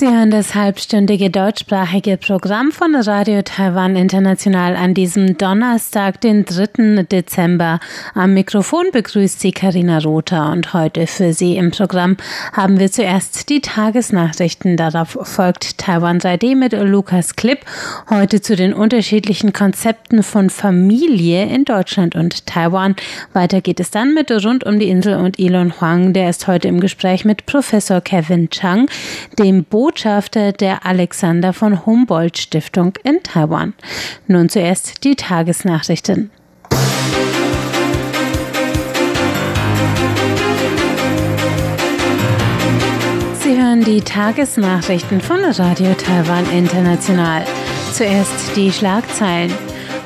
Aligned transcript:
Sie 0.00 0.08
hören 0.08 0.30
das 0.30 0.54
halbstündige 0.54 1.28
deutschsprachige 1.28 2.16
Programm 2.16 2.72
von 2.72 2.94
Radio 2.94 3.42
Taiwan 3.42 3.96
International 3.96 4.74
an 4.74 4.94
diesem 4.94 5.36
Donnerstag, 5.36 6.22
den 6.22 6.46
3. 6.46 7.02
Dezember. 7.02 7.80
Am 8.14 8.32
Mikrofon 8.32 8.86
begrüßt 8.92 9.38
Sie 9.38 9.52
Karina 9.52 9.98
Rother 9.98 10.52
und 10.52 10.72
heute 10.72 11.06
für 11.06 11.34
Sie 11.34 11.58
im 11.58 11.70
Programm 11.70 12.16
haben 12.54 12.78
wir 12.78 12.90
zuerst 12.90 13.50
die 13.50 13.60
Tagesnachrichten. 13.60 14.78
Darauf 14.78 15.18
folgt 15.20 15.76
Taiwan 15.76 16.18
3D 16.18 16.56
mit 16.56 16.72
Lukas 16.72 17.36
Klipp. 17.36 17.66
Heute 18.08 18.40
zu 18.40 18.56
den 18.56 18.72
unterschiedlichen 18.72 19.52
Konzepten 19.52 20.22
von 20.22 20.48
Familie 20.48 21.44
in 21.44 21.66
Deutschland 21.66 22.14
und 22.16 22.46
Taiwan. 22.46 22.96
Weiter 23.34 23.60
geht 23.60 23.80
es 23.80 23.90
dann 23.90 24.14
mit 24.14 24.30
Rund 24.30 24.64
um 24.64 24.78
die 24.78 24.88
Insel 24.88 25.16
und 25.16 25.38
Elon 25.38 25.78
Huang. 25.78 26.14
Der 26.14 26.30
ist 26.30 26.46
heute 26.46 26.68
im 26.68 26.80
Gespräch 26.80 27.26
mit 27.26 27.44
Professor 27.44 28.00
Kevin 28.00 28.48
Chang, 28.48 28.88
dem 29.38 29.64
Boden 29.64 29.89
Botschafter 29.90 30.52
der 30.52 30.86
Alexander 30.86 31.52
von 31.52 31.84
Humboldt 31.84 32.38
Stiftung 32.38 32.92
in 33.02 33.24
Taiwan. 33.24 33.74
Nun 34.28 34.48
zuerst 34.48 35.02
die 35.02 35.16
Tagesnachrichten. 35.16 36.30
Sie 43.40 43.60
hören 43.60 43.82
die 43.82 44.00
Tagesnachrichten 44.00 45.20
von 45.20 45.44
Radio 45.44 45.92
Taiwan 45.94 46.48
International. 46.52 47.44
Zuerst 47.92 48.54
die 48.54 48.70
Schlagzeilen. 48.70 49.52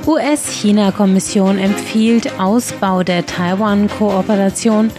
US-China-Kommission 0.07 1.59
empfiehlt 1.59 2.41
Ausbau 2.41 3.03
der 3.03 3.27
Taiwan-Kooperation. 3.27 4.91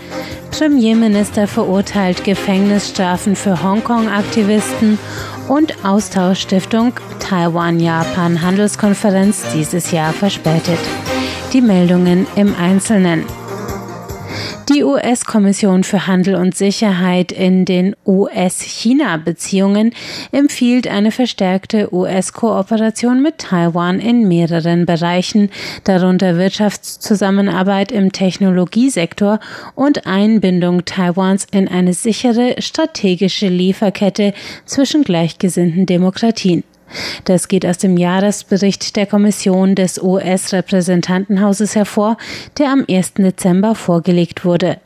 Premierminister 0.58 1.48
verurteilt 1.48 2.24
Gefängnisstrafen 2.24 3.36
für 3.36 3.62
Hongkong-Aktivisten 3.62 4.98
und 5.50 5.84
Austauschstiftung 5.84 6.94
Taiwan-Japan-Handelskonferenz 7.20 9.44
dieses 9.54 9.92
Jahr 9.92 10.14
verspätet. 10.14 10.80
Die 11.52 11.60
Meldungen 11.60 12.26
im 12.38 12.56
Einzelnen. 12.56 13.26
Die 14.70 14.84
US-Kommission 14.84 15.84
für 15.84 16.08
Handel 16.08 16.34
und 16.34 16.56
Sicherheit 16.56 17.32
in 17.32 17.66
den 17.66 17.96
US-China-Beziehungen 18.04 19.94
empfiehlt 20.32 20.88
eine 20.88 21.12
verstärkte 21.12 21.94
US-Kooperation 21.94 23.22
mit 23.22 23.38
Taiwan 23.38 24.00
in 24.00 24.28
mehreren 24.28 24.88
Bereichen, 24.88 25.52
darunter 25.84 26.38
Wirtschaftszusammenarbeit 26.40 27.92
im 27.92 28.12
Technologiesektor 28.12 29.40
und 29.76 30.08
Einbindung 30.08 30.84
Taiwans 30.84 31.46
in 31.52 31.68
eine 31.68 31.94
sichere 31.94 32.56
strategische 32.58 33.50
Lieferkette 33.50 34.34
zwischen 34.66 35.04
gleichgesinnten 35.04 35.86
Demokratien. 35.86 36.64
Das 37.26 37.48
geht 37.48 37.66
aus 37.66 37.78
dem 37.78 37.98
Jahresbericht 37.98 38.96
der 38.96 39.06
Kommission 39.06 39.76
des 39.76 40.02
US-Repräsentantenhauses 40.02 41.76
hervor, 41.76 42.18
der 42.58 42.72
am 42.72 42.86
1. 42.90 43.16
Dezember 43.16 43.76
vorgelegt 43.76 44.46
wurde. 44.46 44.78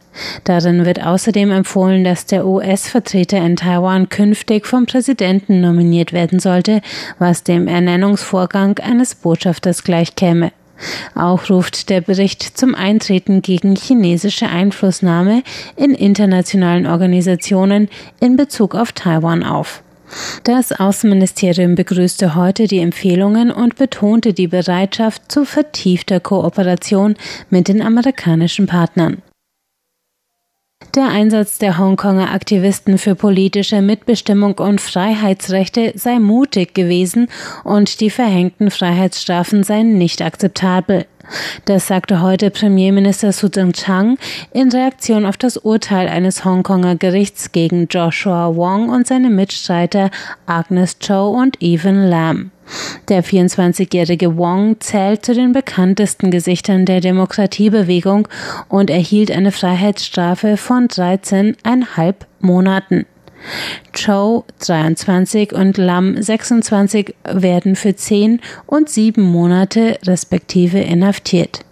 Darin 0.44 0.86
wird 0.86 1.06
außerdem 1.06 1.52
empfohlen, 1.52 2.04
dass 2.04 2.26
der 2.26 2.46
US-Vertreter 2.46 3.38
in 3.38 3.56
Taiwan 3.56 4.10
künftig 4.10 4.66
vom 4.66 4.86
Präsidenten 4.86 5.62
nominiert 5.62 6.14
werden 6.14 6.40
sollte, 6.40 6.82
was 7.20 7.44
dem 7.44 7.68
Ernennungsvorgang 7.68 8.80
eines 8.80 9.16
Botschafters 9.16 9.84
gleichkäme. 9.84 10.52
Auch 11.16 11.50
ruft 11.50 11.90
der 11.90 12.02
Bericht 12.02 12.58
zum 12.58 12.74
Eintreten 12.74 13.42
gegen 13.42 13.76
chinesische 13.76 14.48
Einflussnahme 14.48 15.44
in 15.76 15.94
internationalen 15.94 16.88
Organisationen 16.88 17.90
in 18.20 18.38
Bezug 18.38 18.76
auf 18.76 18.94
Taiwan 18.94 19.44
auf. 19.44 19.84
Das 20.44 20.72
Außenministerium 20.72 21.76
begrüßte 21.76 22.36
heute 22.36 22.68
die 22.68 22.80
Empfehlungen 22.80 23.52
und 23.52 23.76
betonte 23.76 24.34
die 24.34 24.48
Bereitschaft 24.48 25.32
zu 25.32 25.46
vertiefter 25.46 26.20
Kooperation 26.20 27.16
mit 27.50 27.68
den 27.68 27.82
amerikanischen 27.82 28.68
Partnern. 28.68 29.22
Der 30.96 31.10
Einsatz 31.10 31.60
der 31.60 31.78
Hongkonger 31.78 32.32
Aktivisten 32.32 32.98
für 32.98 33.14
politische 33.14 33.82
Mitbestimmung 33.82 34.58
und 34.58 34.82
Freiheitsrechte 34.82 35.92
sei 35.96 36.20
mutig 36.20 36.74
gewesen 36.74 37.28
und 37.64 38.00
die 38.00 38.10
verhängten 38.10 38.72
Freiheitsstrafen 38.72 39.64
seien 39.64 39.98
nicht 39.98 40.22
akzeptabel. 40.22 41.06
Das 41.66 41.88
sagte 41.88 42.22
heute 42.22 42.50
Premierminister 42.50 43.32
Su 43.32 43.50
Tseng-Chang 43.50 44.18
in 44.52 44.72
Reaktion 44.72 45.26
auf 45.26 45.38
das 45.38 45.58
Urteil 45.58 46.08
eines 46.08 46.46
Hongkonger 46.46 46.96
Gerichts 46.96 47.52
gegen 47.52 47.88
Joshua 47.88 48.56
Wong 48.56 48.90
und 48.90 49.08
seine 49.08 49.30
Mitstreiter 49.30 50.10
Agnes 50.46 50.98
Cho 51.00 51.30
und 51.30 51.62
Evan 51.62 52.08
Lam. 52.08 52.52
Der 53.08 53.24
24-jährige 53.24 54.38
Wong 54.38 54.80
zählt 54.80 55.26
zu 55.26 55.34
den 55.34 55.54
bekanntesten 55.54 56.30
Gesichtern 56.30 56.86
der 56.86 57.02
Demokratiebewegung 57.02 58.28
und 58.68 58.90
erhielt 58.90 59.32
eine 59.32 59.52
Freiheitsstrafe 59.52 60.58
von 60.58 60.88
13,5 60.88 62.16
Monaten. 62.42 63.06
Chow 63.94 64.46
23 64.60 65.54
und 65.54 65.78
Lam 65.78 66.22
26 66.22 67.16
werden 67.24 67.76
für 67.76 67.96
10 67.96 68.42
und 68.66 68.90
7 68.90 69.22
Monate 69.22 69.98
respektive 70.06 70.80
inhaftiert. 70.80 71.66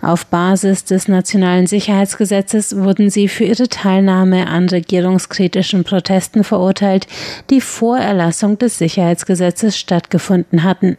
Auf 0.00 0.26
Basis 0.26 0.84
des 0.84 1.08
Nationalen 1.08 1.66
Sicherheitsgesetzes 1.66 2.76
wurden 2.76 3.10
sie 3.10 3.28
für 3.28 3.44
ihre 3.44 3.68
Teilnahme 3.68 4.46
an 4.46 4.68
regierungskritischen 4.68 5.84
Protesten 5.84 6.44
verurteilt, 6.44 7.06
die 7.50 7.60
vor 7.60 7.98
Erlassung 7.98 8.58
des 8.58 8.78
Sicherheitsgesetzes 8.78 9.78
stattgefunden 9.78 10.64
hatten. 10.64 10.96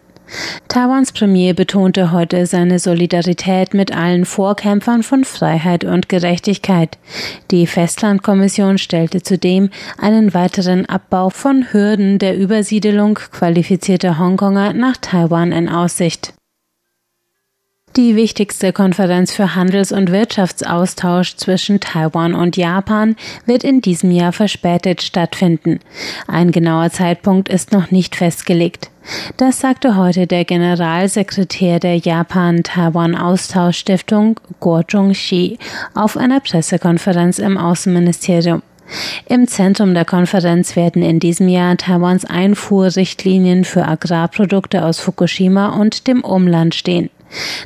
Taiwans 0.68 1.12
Premier 1.12 1.54
betonte 1.54 2.12
heute 2.12 2.46
seine 2.46 2.80
Solidarität 2.80 3.74
mit 3.74 3.96
allen 3.96 4.26
Vorkämpfern 4.26 5.04
von 5.04 5.26
Freiheit 5.26 5.84
und 5.84 6.08
Gerechtigkeit. 6.10 6.98
Die 7.52 7.68
Festlandkommission 7.68 8.78
stellte 8.78 9.22
zudem 9.22 9.70
einen 9.98 10.34
weiteren 10.34 10.86
Abbau 10.86 11.30
von 11.30 11.74
Hürden 11.74 12.20
der 12.20 12.38
Übersiedelung 12.38 13.16
qualifizierter 13.16 14.18
Hongkonger 14.18 14.74
nach 14.74 14.98
Taiwan 14.98 15.52
in 15.52 15.68
Aussicht. 15.68 16.34
Die 17.98 18.16
wichtigste 18.16 18.72
Konferenz 18.72 19.34
für 19.34 19.54
Handels- 19.54 19.92
und 19.92 20.14
Wirtschaftsaustausch 20.14 21.36
zwischen 21.36 21.82
Taiwan 21.82 22.34
und 22.34 22.56
Japan 22.56 23.18
wird 23.46 23.66
in 23.66 23.82
diesem 23.82 24.12
Jahr 24.12 24.32
verspätet 24.32 25.02
stattfinden. 25.02 25.82
Ein 26.26 26.52
genauer 26.52 26.92
Zeitpunkt 26.92 27.50
ist 27.50 27.74
noch 27.74 27.92
nicht 27.92 28.16
festgelegt. 28.16 28.90
Das 29.36 29.60
sagte 29.60 29.98
heute 29.98 30.26
der 30.26 30.46
Generalsekretär 30.46 31.82
der 31.82 31.98
Japan-Taiwan-Austauschstiftung 31.98 34.40
Guo 34.62 34.84
Zhongxi 34.84 35.58
auf 35.94 36.16
einer 36.16 36.40
Pressekonferenz 36.40 37.40
im 37.40 37.58
Außenministerium. 37.58 38.62
Im 39.28 39.50
Zentrum 39.50 39.94
der 39.94 40.06
Konferenz 40.06 40.78
werden 40.78 41.04
in 41.04 41.20
diesem 41.20 41.50
Jahr 41.50 41.76
Taiwans 41.76 42.24
Einfuhrrichtlinien 42.24 43.66
für 43.66 43.86
Agrarprodukte 43.86 44.86
aus 44.86 45.02
Fukushima 45.02 45.78
und 45.78 46.08
dem 46.08 46.24
Umland 46.24 46.74
stehen. 46.74 47.10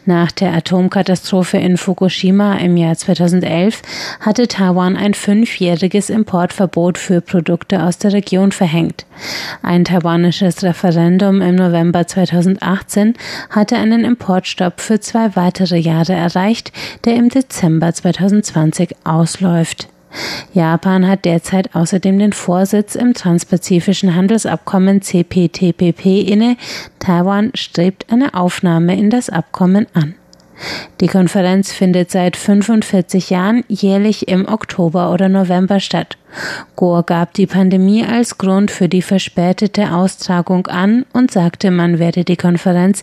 Nach 0.06 0.32
der 0.32 0.54
Atomkatastrophe 0.54 1.58
in 1.58 1.78
Fukushima 1.78 2.56
im 2.58 2.78
Jahr 2.78 2.96
2011 2.96 3.82
hatte 4.20 4.48
Taiwan 4.48 4.98
ein 4.98 5.14
fünfjähriges 5.14 6.10
Importverbot 6.10 6.98
für 6.98 7.22
Produkte 7.22 7.84
aus 7.84 7.98
der 7.98 8.14
Region 8.14 8.52
verhängt. 8.52 9.06
Ein 9.62 9.86
taiwanisches 9.86 10.64
Referendum 10.64 11.42
im 11.42 11.56
November 11.56 12.06
2018 12.06 13.16
hatte 13.50 13.78
einen 13.78 14.04
Importstopp 14.04 14.82
für 14.82 15.00
zwei 15.00 15.36
weitere 15.36 15.78
Jahre 15.78 16.14
erreicht, 16.14 16.72
der 17.06 17.16
im 17.16 17.30
Dezember 17.30 17.94
2020 17.94 18.96
ausläuft. 19.04 19.90
Japan 20.54 21.08
hat 21.08 21.26
derzeit 21.26 21.76
außerdem 21.76 22.20
den 22.20 22.34
Vorsitz 22.34 22.96
im 22.96 23.14
Transpazifischen 23.14 24.16
Handelsabkommen 24.16 25.02
CPTPP 25.02 26.06
inne. 26.28 26.58
Taiwan 27.00 27.52
strebt 27.56 28.12
eine 28.12 28.34
Aufnahme 28.34 28.98
in 28.98 29.10
das 29.10 29.30
Abkommen 29.30 29.88
an. 29.94 30.16
Die 31.02 31.08
Konferenz 31.08 31.72
findet 31.74 32.12
seit 32.12 32.38
45 32.38 33.30
Jahren 33.30 33.64
jährlich 33.68 34.28
im 34.28 34.48
Oktober 34.48 35.12
oder 35.12 35.28
November 35.28 35.80
statt. 35.80 36.18
Gore 36.76 37.04
gab 37.04 37.34
die 37.34 37.48
Pandemie 37.48 38.06
als 38.06 38.38
Grund 38.38 38.72
für 38.72 38.88
die 38.88 39.02
verspätete 39.02 39.92
Austragung 39.92 40.68
an 40.68 41.06
und 41.14 41.32
sagte, 41.32 41.72
man 41.72 42.00
werde 42.00 42.24
die 42.24 42.38
Konferenz 42.38 43.02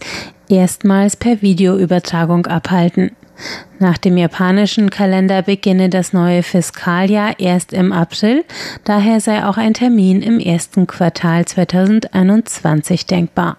erstmals 0.48 1.16
per 1.16 1.42
Videoübertragung 1.42 2.46
abhalten. 2.46 3.12
Nach 3.78 3.98
dem 3.98 4.16
japanischen 4.16 4.90
Kalender 4.90 5.42
beginne 5.42 5.88
das 5.88 6.12
neue 6.12 6.42
Fiskaljahr 6.42 7.38
erst 7.38 7.72
im 7.72 7.92
April, 7.92 8.44
daher 8.84 9.20
sei 9.20 9.44
auch 9.44 9.56
ein 9.56 9.74
Termin 9.74 10.22
im 10.22 10.38
ersten 10.38 10.86
Quartal 10.86 11.44
2021 11.44 13.06
denkbar. 13.06 13.56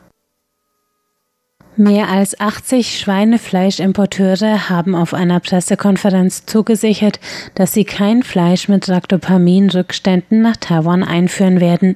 Mehr 1.75 2.07
als 2.09 2.39
80 2.39 2.99
Schweinefleischimporteure 2.99 4.69
haben 4.69 4.93
auf 4.93 5.15
einer 5.15 5.39
Pressekonferenz 5.39 6.45
zugesichert, 6.45 7.19
dass 7.55 7.73
sie 7.73 7.83
kein 7.83 8.21
Fleisch 8.21 8.67
mit 8.67 8.87
Ractopamin-Rückständen 8.87 10.43
nach 10.43 10.57
Taiwan 10.57 11.03
einführen 11.03 11.59
werden. 11.59 11.95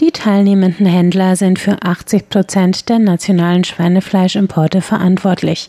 Die 0.00 0.12
teilnehmenden 0.12 0.86
Händler 0.86 1.36
sind 1.36 1.58
für 1.58 1.82
80 1.82 2.30
Prozent 2.30 2.88
der 2.88 3.00
nationalen 3.00 3.64
Schweinefleischimporte 3.64 4.80
verantwortlich. 4.80 5.68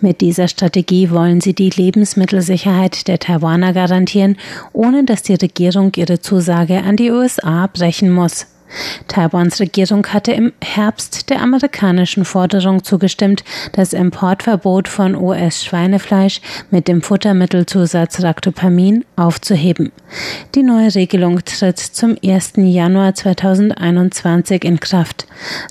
Mit 0.00 0.20
dieser 0.20 0.46
Strategie 0.46 1.10
wollen 1.10 1.40
sie 1.40 1.54
die 1.54 1.70
Lebensmittelsicherheit 1.70 3.08
der 3.08 3.18
Taiwaner 3.18 3.72
garantieren, 3.72 4.36
ohne 4.72 5.02
dass 5.02 5.24
die 5.24 5.34
Regierung 5.34 5.90
ihre 5.96 6.20
Zusage 6.20 6.84
an 6.84 6.94
die 6.94 7.10
USA 7.10 7.66
brechen 7.66 8.12
muss. 8.12 8.46
Taiwans 9.08 9.60
Regierung 9.60 10.06
hatte 10.08 10.32
im 10.32 10.52
Herbst 10.62 11.30
der 11.30 11.42
amerikanischen 11.42 12.24
Forderung 12.24 12.84
zugestimmt, 12.84 13.44
das 13.72 13.92
Importverbot 13.92 14.88
von 14.88 15.14
US-Schweinefleisch 15.14 16.40
mit 16.70 16.88
dem 16.88 17.02
Futtermittelzusatz 17.02 18.22
Ractopamin 18.22 19.04
aufzuheben. 19.16 19.92
Die 20.54 20.62
neue 20.62 20.94
Regelung 20.94 21.44
tritt 21.44 21.78
zum 21.78 22.16
1. 22.24 22.54
Januar 22.56 23.14
2021 23.14 24.64
in 24.64 24.80
Kraft. 24.80 25.26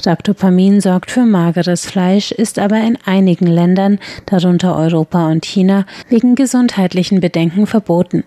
Ractopamin 0.06 0.82
sorgt 0.82 1.12
für 1.12 1.26
mageres 1.26 1.86
Fleisch, 1.86 2.32
ist 2.32 2.60
aber 2.60 2.78
in 2.78 2.98
einigen 3.06 3.48
Ländern, 3.48 4.00
darunter 4.26 4.76
Europa 4.76 5.28
und 5.28 5.46
China, 5.46 5.86
wegen 6.10 6.36
gesundheitlichen 6.36 7.20
Bedenken 7.20 7.68
verboten. 7.68 8.24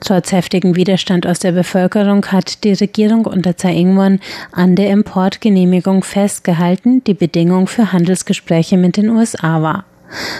Trotz 0.00 0.32
heftigem 0.32 0.76
Widerstand 0.76 1.26
aus 1.26 1.38
der 1.38 1.52
Bevölkerung 1.52 2.24
hat 2.26 2.64
die 2.64 2.72
Regierung 2.72 3.26
unter 3.26 3.56
Tsai 3.56 3.74
Ing-wen 3.74 4.20
an 4.52 4.76
der 4.76 4.90
Importgenehmigung 4.90 6.02
festgehalten, 6.02 7.02
die 7.04 7.14
Bedingung 7.14 7.66
für 7.66 7.92
Handelsgespräche 7.92 8.76
mit 8.76 8.96
den 8.96 9.10
USA 9.10 9.62
war. 9.62 9.84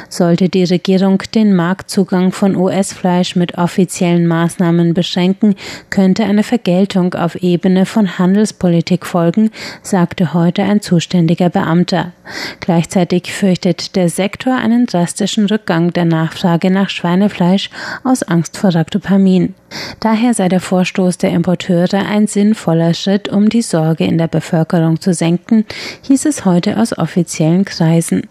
Sollte 0.08 0.48
die 0.48 0.64
Regierung 0.64 1.22
den 1.34 1.54
Marktzugang 1.54 2.32
von 2.32 2.56
US-Fleisch 2.56 3.36
mit 3.36 3.58
offiziellen 3.58 4.26
Maßnahmen 4.26 4.94
beschränken, 4.94 5.54
könnte 5.90 6.24
eine 6.24 6.42
Vergeltung 6.42 7.14
auf 7.14 7.36
Ebene 7.36 7.86
von 7.86 8.18
Handelspolitik 8.18 9.06
folgen, 9.06 9.50
sagte 9.82 10.32
heute 10.34 10.62
ein 10.62 10.80
zuständiger 10.80 11.50
Beamter. 11.50 12.12
Gleichzeitig 12.60 13.32
fürchtet 13.32 13.96
der 13.96 14.08
Sektor 14.08 14.54
einen 14.54 14.86
drastischen 14.86 15.46
Rückgang 15.46 15.92
der 15.92 16.04
Nachfrage 16.04 16.70
nach 16.70 16.90
Schweinefleisch 16.90 17.70
aus 18.04 18.22
Angst 18.22 18.56
vor 18.56 18.74
Ractopamin. 18.74 19.54
Daher 20.00 20.34
sei 20.34 20.48
der 20.48 20.60
Vorstoß 20.60 21.18
der 21.18 21.30
Importeure 21.30 22.06
ein 22.06 22.26
sinnvoller 22.26 22.94
Schritt, 22.94 23.28
um 23.28 23.48
die 23.48 23.62
Sorge 23.62 24.04
in 24.04 24.18
der 24.18 24.28
Bevölkerung 24.28 25.00
zu 25.00 25.12
senken, 25.12 25.64
hieß 26.02 26.26
es 26.26 26.44
heute 26.44 26.78
aus 26.78 26.96
offiziellen 26.96 27.64
Kreisen. 27.64 28.28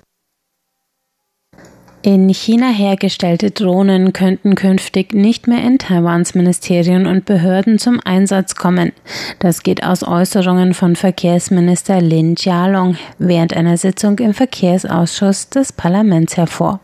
In 2.07 2.30
China 2.30 2.69
hergestellte 2.69 3.51
Drohnen 3.51 4.13
könnten 4.13 4.56
künftig 4.56 5.13
nicht 5.13 5.45
mehr 5.45 5.62
in 5.62 5.77
Taiwans 5.77 6.36
Ministerien 6.36 7.06
und 7.06 7.25
Behörden 7.25 7.80
zum 7.80 8.00
Einsatz 8.00 8.56
kommen. 8.56 8.94
Das 9.39 9.62
geht 9.62 9.83
aus 9.83 10.07
Äußerungen 10.07 10.74
von 10.74 10.95
Verkehrsminister 10.95 12.00
Lin 12.00 12.36
Jialong 12.38 12.95
während 13.18 13.54
einer 13.54 13.75
Sitzung 13.75 14.19
im 14.19 14.33
Verkehrsausschuss 14.33 15.50
des 15.50 15.74
Parlaments 15.74 16.38
hervor. 16.38 16.80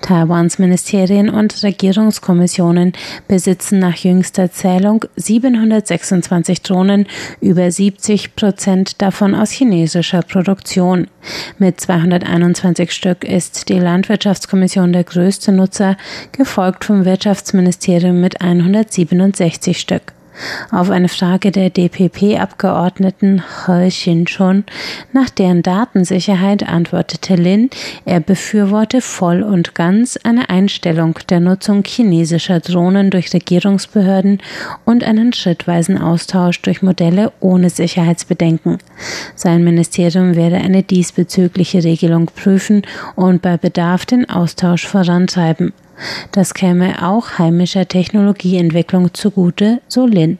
Taiwans 0.00 0.58
Ministerien 0.58 1.28
und 1.28 1.62
Regierungskommissionen 1.62 2.92
besitzen 3.28 3.78
nach 3.78 3.96
jüngster 3.96 4.50
Zählung 4.50 5.04
726 5.16 6.62
Drohnen, 6.62 7.06
über 7.40 7.70
70 7.70 8.34
Prozent 8.36 9.00
davon 9.02 9.34
aus 9.34 9.50
chinesischer 9.50 10.22
Produktion. 10.22 11.08
Mit 11.58 11.80
221 11.80 12.92
Stück 12.92 13.24
ist 13.24 13.68
die 13.68 13.78
Landwirtschaftskommission 13.78 14.92
der 14.92 15.04
größte 15.04 15.52
Nutzer, 15.52 15.96
gefolgt 16.32 16.84
vom 16.84 17.04
Wirtschaftsministerium 17.04 18.20
mit 18.20 18.40
167 18.40 19.78
Stück. 19.78 20.12
Auf 20.70 20.90
eine 20.90 21.08
Frage 21.08 21.50
der 21.50 21.70
DPP-Abgeordneten 21.70 23.42
He 23.66 23.88
Xin-chun 23.90 24.64
nach 25.12 25.30
deren 25.30 25.62
Datensicherheit 25.62 26.66
antwortete 26.68 27.34
Lin, 27.34 27.70
er 28.04 28.20
befürworte 28.20 29.00
voll 29.00 29.42
und 29.42 29.74
ganz 29.74 30.18
eine 30.22 30.48
Einstellung 30.48 31.18
der 31.28 31.40
Nutzung 31.40 31.84
chinesischer 31.84 32.60
Drohnen 32.60 33.10
durch 33.10 33.32
Regierungsbehörden 33.34 34.40
und 34.84 35.04
einen 35.04 35.32
schrittweisen 35.32 35.98
Austausch 35.98 36.62
durch 36.62 36.82
Modelle 36.82 37.32
ohne 37.40 37.70
Sicherheitsbedenken. 37.70 38.78
Sein 39.34 39.64
Ministerium 39.64 40.34
werde 40.34 40.56
eine 40.56 40.82
diesbezügliche 40.82 41.84
Regelung 41.84 42.26
prüfen 42.26 42.82
und 43.16 43.42
bei 43.42 43.56
Bedarf 43.56 44.06
den 44.06 44.28
Austausch 44.28 44.86
vorantreiben. 44.86 45.72
Das 46.32 46.54
käme 46.54 47.06
auch 47.06 47.38
heimischer 47.38 47.86
Technologieentwicklung 47.88 49.14
zugute, 49.14 49.80
so 49.88 50.06
Lin. 50.06 50.38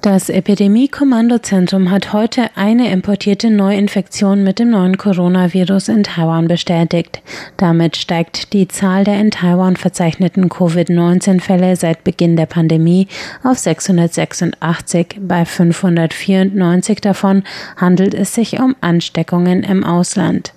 Das 0.00 0.28
Epidemie-Kommandozentrum 0.28 1.90
hat 1.90 2.12
heute 2.12 2.50
eine 2.54 2.92
importierte 2.92 3.50
Neuinfektion 3.50 4.44
mit 4.44 4.60
dem 4.60 4.70
neuen 4.70 4.96
Coronavirus 4.96 5.88
in 5.88 6.04
Taiwan 6.04 6.46
bestätigt. 6.46 7.20
Damit 7.56 7.96
steigt 7.96 8.52
die 8.52 8.68
Zahl 8.68 9.02
der 9.02 9.18
in 9.18 9.32
Taiwan 9.32 9.76
verzeichneten 9.76 10.48
Covid-19-Fälle 10.48 11.74
seit 11.74 12.04
Beginn 12.04 12.36
der 12.36 12.46
Pandemie 12.46 13.08
auf 13.42 13.58
686. 13.58 15.16
Bei 15.20 15.44
594 15.44 17.00
davon 17.00 17.42
handelt 17.76 18.14
es 18.14 18.34
sich 18.34 18.60
um 18.60 18.76
Ansteckungen 18.80 19.64
im 19.64 19.82
Ausland. 19.82 20.52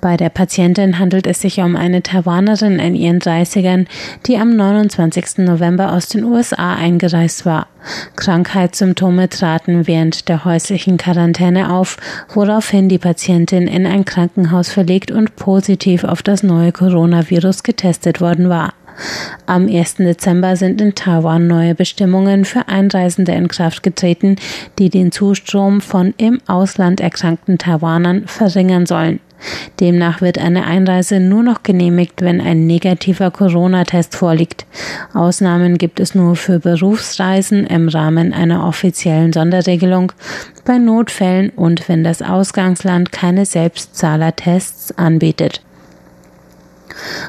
Bei 0.00 0.16
der 0.16 0.28
Patientin 0.28 0.98
handelt 0.98 1.26
es 1.26 1.40
sich 1.40 1.58
um 1.60 1.76
eine 1.76 2.02
Taiwanerin 2.02 2.78
in 2.78 2.94
ihren 2.94 3.20
30ern, 3.20 3.86
die 4.26 4.36
am 4.36 4.56
29. 4.56 5.38
November 5.38 5.92
aus 5.92 6.08
den 6.08 6.24
USA 6.24 6.74
eingereist 6.74 7.46
war. 7.46 7.68
Krankheitssymptome 8.16 9.28
traten 9.28 9.86
während 9.86 10.28
der 10.28 10.44
häuslichen 10.44 10.96
Quarantäne 10.96 11.72
auf, 11.72 11.96
woraufhin 12.32 12.88
die 12.88 12.98
Patientin 12.98 13.66
in 13.66 13.86
ein 13.86 14.04
Krankenhaus 14.04 14.68
verlegt 14.68 15.10
und 15.10 15.36
positiv 15.36 16.04
auf 16.04 16.22
das 16.22 16.42
neue 16.42 16.72
Coronavirus 16.72 17.62
getestet 17.62 18.20
worden 18.20 18.48
war. 18.48 18.74
Am 19.46 19.68
1. 19.68 19.96
Dezember 19.96 20.56
sind 20.56 20.80
in 20.80 20.94
Taiwan 20.94 21.46
neue 21.46 21.74
Bestimmungen 21.74 22.44
für 22.44 22.68
Einreisende 22.68 23.32
in 23.32 23.48
Kraft 23.48 23.82
getreten, 23.82 24.36
die 24.78 24.90
den 24.90 25.12
Zustrom 25.12 25.80
von 25.80 26.14
im 26.18 26.40
Ausland 26.46 27.00
erkrankten 27.00 27.58
Taiwanern 27.58 28.26
verringern 28.26 28.86
sollen. 28.86 29.20
Demnach 29.80 30.20
wird 30.20 30.38
eine 30.38 30.64
Einreise 30.64 31.20
nur 31.20 31.42
noch 31.42 31.62
genehmigt, 31.62 32.22
wenn 32.22 32.40
ein 32.40 32.66
negativer 32.66 33.30
Corona-Test 33.30 34.14
vorliegt. 34.14 34.66
Ausnahmen 35.14 35.78
gibt 35.78 36.00
es 36.00 36.14
nur 36.14 36.36
für 36.36 36.58
Berufsreisen 36.58 37.66
im 37.66 37.88
Rahmen 37.88 38.32
einer 38.32 38.66
offiziellen 38.66 39.32
Sonderregelung, 39.32 40.12
bei 40.64 40.78
Notfällen 40.78 41.50
und 41.50 41.88
wenn 41.88 42.04
das 42.04 42.22
Ausgangsland 42.22 43.12
keine 43.12 43.46
Selbstzahlertests 43.46 44.96
anbietet. 44.96 45.62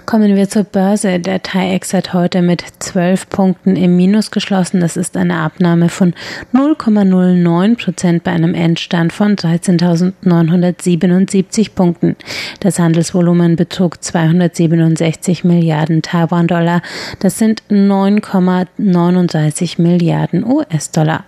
Kommen 0.06 0.36
wir 0.36 0.50
zur 0.50 0.63
Börse. 0.63 1.20
Der 1.20 1.44
TAIEX 1.44 1.94
hat 1.94 2.13
heute 2.13 2.42
mit 2.42 2.63
12 2.80 3.30
Punkten 3.30 3.75
im 3.75 3.96
Minus 3.96 4.32
geschlossen. 4.32 4.80
Das 4.80 4.98
ist 4.98 5.15
eine 5.18 5.38
Abnahme 5.38 5.89
von 5.89 6.13
0,09 6.53 7.77
Prozent 7.77 8.24
bei 8.24 8.32
einem 8.32 8.53
Endstand 8.53 9.12
von 9.13 9.36
13.977 9.36 11.74
Punkten. 11.74 12.15
Das 12.60 12.77
Handelsvolumen 12.80 13.56
betrug 13.56 14.03
267 14.03 15.44
Milliarden 15.44 16.01
Taiwan-Dollar. 16.01 16.82
Das 17.20 17.38
sind 17.38 17.62
9,39 17.70 19.80
Milliarden 19.82 20.44
US-Dollar. 20.46 21.25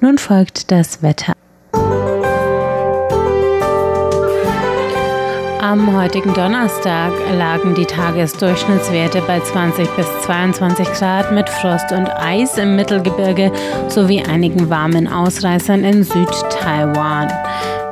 Nun 0.00 0.18
folgt 0.18 0.70
das 0.70 1.02
Wetter. 1.02 1.34
Am 5.64 5.96
heutigen 5.96 6.34
Donnerstag 6.34 7.10
lagen 7.38 7.74
die 7.74 7.86
Tagesdurchschnittswerte 7.86 9.22
bei 9.22 9.40
20 9.40 9.88
bis 9.96 10.06
22 10.26 10.86
Grad 10.92 11.32
mit 11.32 11.48
Frost 11.48 11.90
und 11.90 12.06
Eis 12.06 12.58
im 12.58 12.76
Mittelgebirge 12.76 13.50
sowie 13.88 14.22
einigen 14.22 14.68
warmen 14.68 15.08
Ausreißern 15.08 15.82
in 15.82 16.04
Südtaiwan. 16.04 17.32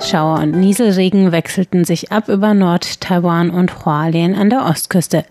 Schauer 0.04 0.40
und 0.40 0.58
Nieselregen 0.58 1.30
wechselten 1.30 1.84
sich 1.84 2.10
ab 2.10 2.28
über 2.28 2.54
Nord-Taiwan 2.54 3.50
und 3.50 3.84
Hualien 3.84 4.34
an 4.34 4.50
der 4.50 4.66
Ostküste. 4.66 5.24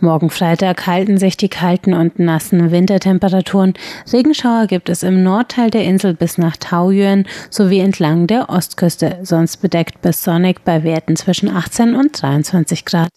Morgen 0.00 0.28
Freitag 0.28 0.86
halten 0.86 1.16
sich 1.16 1.36
die 1.36 1.48
kalten 1.48 1.94
und 1.94 2.18
nassen 2.18 2.70
Wintertemperaturen. 2.70 3.74
Regenschauer 4.12 4.66
gibt 4.66 4.90
es 4.90 5.02
im 5.02 5.22
Nordteil 5.22 5.70
der 5.70 5.84
Insel 5.84 6.14
bis 6.14 6.36
nach 6.36 6.56
Taoyuan 6.56 7.24
sowie 7.48 7.80
entlang 7.80 8.26
der 8.26 8.50
Ostküste, 8.50 9.18
sonst 9.22 9.58
bedeckt 9.58 10.02
bis 10.02 10.22
sonnig 10.22 10.62
bei 10.64 10.82
Werten 10.82 11.16
zwischen 11.16 11.48
18 11.48 11.87
und 11.94 12.20
23 12.20 12.84
Grad. 12.84 13.08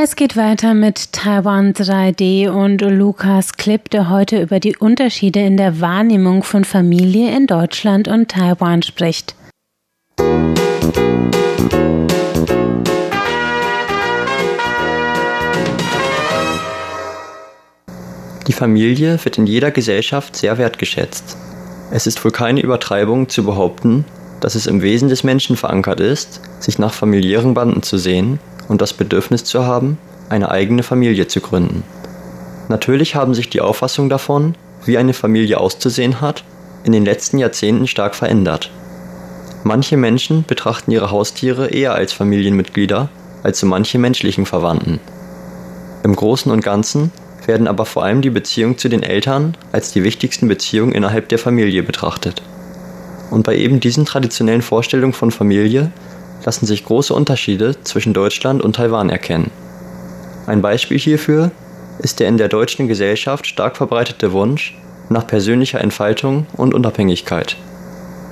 Es 0.00 0.14
geht 0.14 0.36
weiter 0.36 0.74
mit 0.74 1.12
Taiwan 1.12 1.72
3D 1.72 2.48
und 2.48 2.80
Lukas 2.82 3.54
Clip, 3.54 3.90
der 3.90 4.08
heute 4.08 4.40
über 4.40 4.60
die 4.60 4.76
Unterschiede 4.76 5.40
in 5.40 5.56
der 5.56 5.80
Wahrnehmung 5.80 6.44
von 6.44 6.62
Familie 6.62 7.36
in 7.36 7.48
Deutschland 7.48 8.06
und 8.06 8.30
Taiwan 8.30 8.82
spricht. 8.82 9.34
Die 18.48 18.54
Familie 18.54 19.22
wird 19.22 19.36
in 19.36 19.46
jeder 19.46 19.70
Gesellschaft 19.70 20.34
sehr 20.34 20.56
wertgeschätzt. 20.56 21.36
Es 21.90 22.06
ist 22.06 22.24
wohl 22.24 22.30
keine 22.30 22.62
Übertreibung 22.62 23.28
zu 23.28 23.44
behaupten, 23.44 24.06
dass 24.40 24.54
es 24.54 24.66
im 24.66 24.80
Wesen 24.80 25.10
des 25.10 25.22
Menschen 25.22 25.54
verankert 25.54 26.00
ist, 26.00 26.40
sich 26.58 26.78
nach 26.78 26.94
familiären 26.94 27.52
Banden 27.52 27.82
zu 27.82 27.98
sehen 27.98 28.40
und 28.66 28.80
das 28.80 28.94
Bedürfnis 28.94 29.44
zu 29.44 29.66
haben, 29.66 29.98
eine 30.30 30.50
eigene 30.50 30.82
Familie 30.82 31.28
zu 31.28 31.42
gründen. 31.42 31.82
Natürlich 32.68 33.14
haben 33.14 33.34
sich 33.34 33.50
die 33.50 33.60
Auffassungen 33.60 34.08
davon, 34.08 34.54
wie 34.86 34.96
eine 34.96 35.12
Familie 35.12 35.60
auszusehen 35.60 36.22
hat, 36.22 36.42
in 36.84 36.92
den 36.92 37.04
letzten 37.04 37.36
Jahrzehnten 37.36 37.86
stark 37.86 38.14
verändert. 38.14 38.70
Manche 39.62 39.98
Menschen 39.98 40.44
betrachten 40.46 40.90
ihre 40.90 41.10
Haustiere 41.10 41.68
eher 41.68 41.94
als 41.94 42.14
Familienmitglieder 42.14 43.10
als 43.42 43.60
so 43.60 43.66
manche 43.66 43.98
menschlichen 43.98 44.46
Verwandten. 44.46 45.00
Im 46.02 46.16
Großen 46.16 46.50
und 46.50 46.62
Ganzen 46.62 47.12
werden 47.48 47.66
aber 47.66 47.86
vor 47.86 48.04
allem 48.04 48.22
die 48.22 48.30
Beziehungen 48.30 48.78
zu 48.78 48.88
den 48.88 49.02
Eltern 49.02 49.56
als 49.72 49.92
die 49.92 50.04
wichtigsten 50.04 50.46
Beziehungen 50.46 50.92
innerhalb 50.92 51.28
der 51.30 51.38
Familie 51.38 51.82
betrachtet. 51.82 52.42
Und 53.30 53.42
bei 53.42 53.56
eben 53.56 53.80
diesen 53.80 54.04
traditionellen 54.04 54.62
Vorstellungen 54.62 55.12
von 55.12 55.30
Familie 55.30 55.90
lassen 56.44 56.66
sich 56.66 56.84
große 56.84 57.12
Unterschiede 57.12 57.82
zwischen 57.82 58.14
Deutschland 58.14 58.62
und 58.62 58.76
Taiwan 58.76 59.10
erkennen. 59.10 59.50
Ein 60.46 60.62
Beispiel 60.62 60.98
hierfür 60.98 61.50
ist 61.98 62.20
der 62.20 62.28
in 62.28 62.38
der 62.38 62.48
deutschen 62.48 62.86
Gesellschaft 62.86 63.46
stark 63.46 63.76
verbreitete 63.76 64.32
Wunsch 64.32 64.78
nach 65.08 65.26
persönlicher 65.26 65.80
Entfaltung 65.80 66.46
und 66.54 66.74
Unabhängigkeit. 66.74 67.56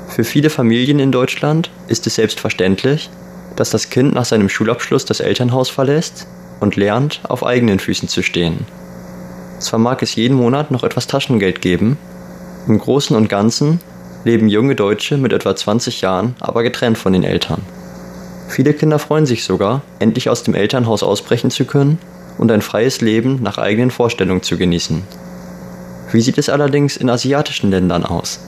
Für 0.08 0.25
viele 0.25 0.50
Familien 0.50 0.99
in 0.99 1.11
Deutschland 1.11 1.70
ist 1.88 2.06
es 2.06 2.14
selbstverständlich, 2.14 3.11
dass 3.56 3.70
das 3.70 3.90
Kind 3.90 4.14
nach 4.14 4.25
seinem 4.25 4.49
Schulabschluss 4.49 5.04
das 5.04 5.20
Elternhaus 5.20 5.68
verlässt 5.68 6.26
und 6.61 6.76
lernt, 6.76 7.20
auf 7.28 7.44
eigenen 7.44 7.80
Füßen 7.80 8.08
zu 8.08 8.23
stehen. 8.23 8.66
Zwar 9.58 9.78
mag 9.78 10.02
es 10.02 10.14
jeden 10.14 10.36
Monat 10.36 10.70
noch 10.70 10.84
etwas 10.84 11.06
Taschengeld 11.06 11.60
geben, 11.60 11.98
im 12.68 12.78
Großen 12.78 13.14
und 13.14 13.28
Ganzen 13.28 13.80
leben 14.25 14.48
junge 14.48 14.75
Deutsche 14.75 15.18
mit 15.18 15.32
etwa 15.32 15.54
20 15.54 16.00
Jahren 16.00 16.34
aber 16.40 16.64
getrennt 16.64 16.98
von 16.98 17.12
den 17.12 17.22
Eltern. 17.22 17.62
Viele 18.48 18.75
Kinder 18.75 18.98
freuen 18.98 19.25
sich 19.25 19.44
sogar, 19.44 19.82
endlich 20.00 20.28
aus 20.28 20.42
dem 20.42 20.54
Elternhaus 20.54 21.04
ausbrechen 21.04 21.50
zu 21.50 21.64
können 21.64 21.98
und 22.38 22.50
ein 22.50 22.62
freies 22.62 23.00
Leben 23.00 23.40
nach 23.42 23.58
eigenen 23.58 23.92
Vorstellungen 23.92 24.42
zu 24.42 24.56
genießen. 24.56 25.02
Wie 26.10 26.20
sieht 26.20 26.38
es 26.38 26.48
allerdings 26.48 26.96
in 26.96 27.08
asiatischen 27.08 27.70
Ländern 27.70 28.04
aus? 28.04 28.40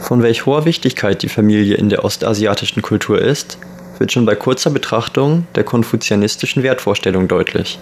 Von 0.00 0.22
welch 0.22 0.46
hoher 0.46 0.64
Wichtigkeit 0.64 1.22
die 1.22 1.28
Familie 1.28 1.76
in 1.76 1.88
der 1.88 2.04
ostasiatischen 2.04 2.82
Kultur 2.82 3.20
ist, 3.20 3.58
wird 3.98 4.12
schon 4.12 4.26
bei 4.26 4.34
kurzer 4.34 4.70
Betrachtung 4.70 5.46
der 5.56 5.64
konfuzianistischen 5.64 6.62
Wertvorstellung 6.62 7.26
deutlich. 7.26 7.78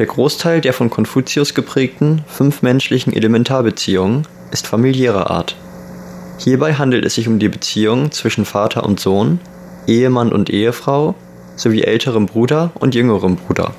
Der 0.00 0.06
Großteil 0.06 0.62
der 0.62 0.72
von 0.72 0.88
Konfuzius 0.88 1.52
geprägten 1.52 2.24
fünf 2.26 2.62
menschlichen 2.62 3.12
Elementarbeziehungen 3.12 4.26
ist 4.50 4.66
familiärer 4.66 5.30
Art. 5.30 5.56
Hierbei 6.38 6.72
handelt 6.72 7.04
es 7.04 7.16
sich 7.16 7.28
um 7.28 7.38
die 7.38 7.50
Beziehung 7.50 8.10
zwischen 8.10 8.46
Vater 8.46 8.84
und 8.84 8.98
Sohn, 8.98 9.40
Ehemann 9.86 10.32
und 10.32 10.48
Ehefrau 10.48 11.16
sowie 11.54 11.82
älterem 11.82 12.24
Bruder 12.24 12.70
und 12.80 12.94
jüngerem 12.94 13.36
Bruder. 13.36 13.74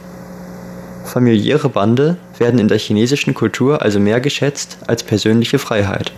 Familiäre 1.05 1.69
Bande 1.69 2.17
werden 2.37 2.59
in 2.59 2.67
der 2.67 2.77
chinesischen 2.77 3.33
Kultur 3.33 3.81
also 3.81 3.99
mehr 3.99 4.21
geschätzt 4.21 4.77
als 4.85 5.01
persönliche 5.01 5.57
Freiheit. 5.57 6.11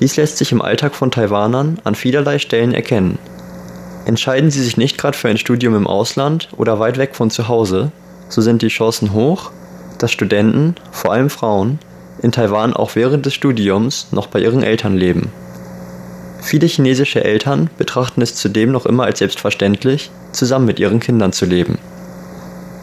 Dies 0.00 0.16
lässt 0.16 0.38
sich 0.38 0.50
im 0.50 0.62
Alltag 0.62 0.94
von 0.94 1.10
Taiwanern 1.10 1.78
an 1.84 1.94
vielerlei 1.94 2.38
Stellen 2.38 2.72
erkennen. 2.72 3.18
Entscheiden 4.06 4.50
sie 4.50 4.62
sich 4.62 4.78
nicht 4.78 4.96
gerade 4.96 5.18
für 5.18 5.28
ein 5.28 5.36
Studium 5.36 5.76
im 5.76 5.86
Ausland 5.86 6.48
oder 6.56 6.80
weit 6.80 6.96
weg 6.96 7.14
von 7.14 7.30
zu 7.30 7.48
Hause, 7.48 7.92
so 8.28 8.40
sind 8.40 8.62
die 8.62 8.68
Chancen 8.68 9.12
hoch, 9.12 9.50
dass 9.98 10.12
Studenten, 10.12 10.74
vor 10.92 11.12
allem 11.12 11.30
Frauen, 11.30 11.78
in 12.22 12.32
Taiwan 12.32 12.74
auch 12.74 12.94
während 12.94 13.26
des 13.26 13.34
Studiums 13.34 14.08
noch 14.12 14.26
bei 14.26 14.40
ihren 14.40 14.62
Eltern 14.62 14.96
leben. 14.96 15.30
Viele 16.40 16.66
chinesische 16.66 17.24
Eltern 17.24 17.70
betrachten 17.78 18.20
es 18.20 18.34
zudem 18.34 18.70
noch 18.70 18.86
immer 18.86 19.04
als 19.04 19.18
selbstverständlich, 19.18 20.10
zusammen 20.32 20.66
mit 20.66 20.78
ihren 20.78 21.00
Kindern 21.00 21.32
zu 21.32 21.46
leben. 21.46 21.78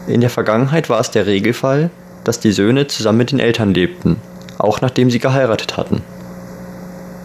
In 0.08 0.20
der 0.20 0.30
Vergangenheit 0.30 0.90
war 0.90 0.98
es 0.98 1.10
der 1.10 1.26
Regelfall, 1.26 1.90
dass 2.24 2.40
die 2.40 2.52
Söhne 2.52 2.88
zusammen 2.88 3.18
mit 3.18 3.30
den 3.30 3.38
Eltern 3.38 3.72
lebten, 3.72 4.16
auch 4.58 4.80
nachdem 4.80 5.10
sie 5.10 5.20
geheiratet 5.20 5.76
hatten. 5.76 6.02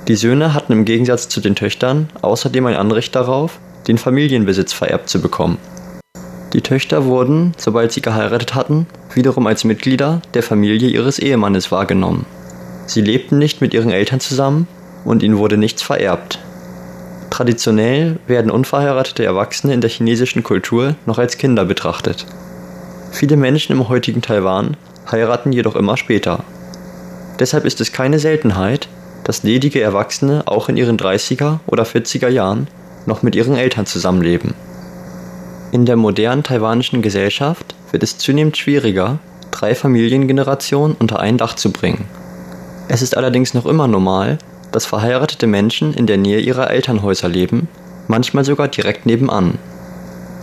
Die 0.08 0.16
Söhne 0.16 0.54
hatten 0.54 0.74
im 0.74 0.86
Gegensatz 0.86 1.28
zu 1.28 1.42
den 1.42 1.56
Töchtern 1.56 2.10
außerdem 2.22 2.66
ein 2.68 2.76
Anrecht 2.76 3.16
darauf, 3.16 3.60
den 3.88 3.98
Familienbesitz 3.98 4.74
vererbt 4.74 5.10
zu 5.10 5.22
bekommen. 5.22 5.58
Die 6.58 6.64
Töchter 6.64 7.06
wurden, 7.06 7.54
sobald 7.56 7.92
sie 7.92 8.02
geheiratet 8.02 8.56
hatten, 8.56 8.88
wiederum 9.14 9.46
als 9.46 9.64
Mitglieder 9.64 10.24
der 10.34 10.42
Familie 10.42 10.90
ihres 10.90 11.20
Ehemannes 11.20 11.72
wahrgenommen. 11.72 12.26
Sie 12.88 13.02
lebten 13.02 13.38
nicht 13.38 13.62
mit 13.62 13.76
ihren 13.76 13.92
Eltern 13.92 14.20
zusammen, 14.20 14.68
und 15.06 15.22
ihnen 15.22 15.38
wurde 15.38 15.56
nichts 15.56 15.84
vererbt. 15.84 16.40
Traditionell 17.30 18.18
werden 18.26 18.50
unverheiratete 18.50 19.24
Erwachsene 19.24 19.76
in 19.76 19.82
der 19.82 19.92
chinesischen 19.92 20.42
Kultur 20.42 20.96
noch 21.06 21.20
als 21.20 21.38
Kinder 21.38 21.64
betrachtet. 21.64 22.26
Viele 23.12 23.38
Menschen 23.38 23.74
im 23.74 23.88
heutigen 23.88 24.24
Taiwan 24.24 24.78
heiraten 25.12 25.54
jedoch 25.54 25.76
immer 25.76 25.96
später. 25.96 26.44
Deshalb 27.38 27.66
ist 27.66 27.82
es 27.82 27.92
keine 27.92 28.18
Seltenheit, 28.18 28.88
dass 29.26 29.44
ledige 29.44 29.80
Erwachsene 29.80 30.42
auch 30.48 30.70
in 30.70 30.78
ihren 30.78 30.98
30er 30.98 31.60
oder 31.68 31.84
40er 31.84 32.30
Jahren 32.30 32.68
noch 33.06 33.22
mit 33.22 33.36
ihren 33.36 33.56
Eltern 33.56 33.86
zusammenleben. 33.86 34.56
In 35.72 35.86
der 35.86 35.98
modernen 35.98 36.44
taiwanischen 36.44 37.02
Gesellschaft 37.02 37.76
wird 37.92 38.02
es 38.02 38.18
zunehmend 38.18 38.56
schwieriger, 38.56 39.20
drei 39.52 39.76
Familiengenerationen 39.76 40.96
unter 40.98 41.20
ein 41.20 41.38
Dach 41.38 41.56
zu 41.56 41.72
bringen. 41.72 42.06
Es 42.88 43.02
ist 43.02 43.18
allerdings 43.18 43.54
noch 43.54 43.66
immer 43.66 43.88
normal, 43.88 44.38
dass 44.72 44.86
verheiratete 44.86 45.46
Menschen 45.46 45.94
in 45.94 46.08
der 46.08 46.18
Nähe 46.18 46.40
ihrer 46.40 46.72
Elternhäuser 46.72 47.28
leben, 47.28 47.68
manchmal 48.08 48.46
sogar 48.46 48.70
direkt 48.70 49.06
nebenan. 49.06 49.60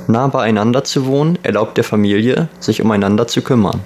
Nah 0.09 0.27
beieinander 0.27 0.85
zu 0.85 1.07
wohnen 1.07 1.39
erlaubt 1.43 1.79
der 1.79 1.85
Familie, 1.85 2.49
sich 2.61 2.83
umeinander 2.83 3.27
zu 3.27 3.41
kümmern. 3.41 3.81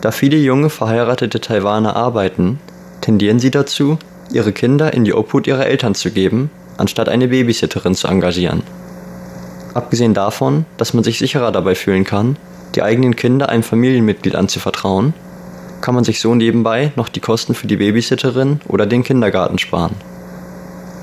Da 0.00 0.12
viele 0.12 0.36
junge 0.36 0.70
verheiratete 0.70 1.40
Taiwaner 1.40 1.96
arbeiten, 1.96 2.60
tendieren 3.00 3.40
sie 3.40 3.50
dazu, 3.50 3.98
ihre 4.32 4.52
Kinder 4.52 4.94
in 4.94 5.04
die 5.04 5.14
Obhut 5.14 5.48
ihrer 5.48 5.66
Eltern 5.66 5.96
zu 5.96 6.12
geben, 6.12 6.50
anstatt 6.76 7.08
eine 7.08 7.28
Babysitterin 7.28 7.96
zu 7.96 8.06
engagieren. 8.06 8.62
Abgesehen 9.74 10.14
davon, 10.14 10.66
dass 10.76 10.94
man 10.94 11.04
sich 11.04 11.18
sicherer 11.18 11.52
dabei 11.52 11.74
fühlen 11.74 12.04
kann, 12.04 12.36
die 12.74 12.82
eigenen 12.82 13.16
Kinder 13.16 13.48
einem 13.48 13.62
Familienmitglied 13.62 14.34
anzuvertrauen, 14.34 15.14
kann 15.80 15.94
man 15.94 16.04
sich 16.04 16.20
so 16.20 16.34
nebenbei 16.34 16.92
noch 16.96 17.08
die 17.08 17.20
Kosten 17.20 17.54
für 17.54 17.66
die 17.66 17.76
Babysitterin 17.76 18.60
oder 18.68 18.86
den 18.86 19.02
Kindergarten 19.02 19.58
sparen. 19.58 19.96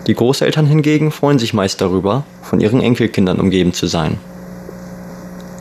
Die 0.08 0.14
Großeltern 0.14 0.66
hingegen 0.66 1.12
freuen 1.12 1.38
sich 1.38 1.54
meist 1.54 1.82
darüber, 1.82 2.24
von 2.42 2.60
ihren 2.62 2.82
Enkelkindern 2.82 3.40
umgeben 3.40 3.74
zu 3.74 3.88
sein. 3.88 4.18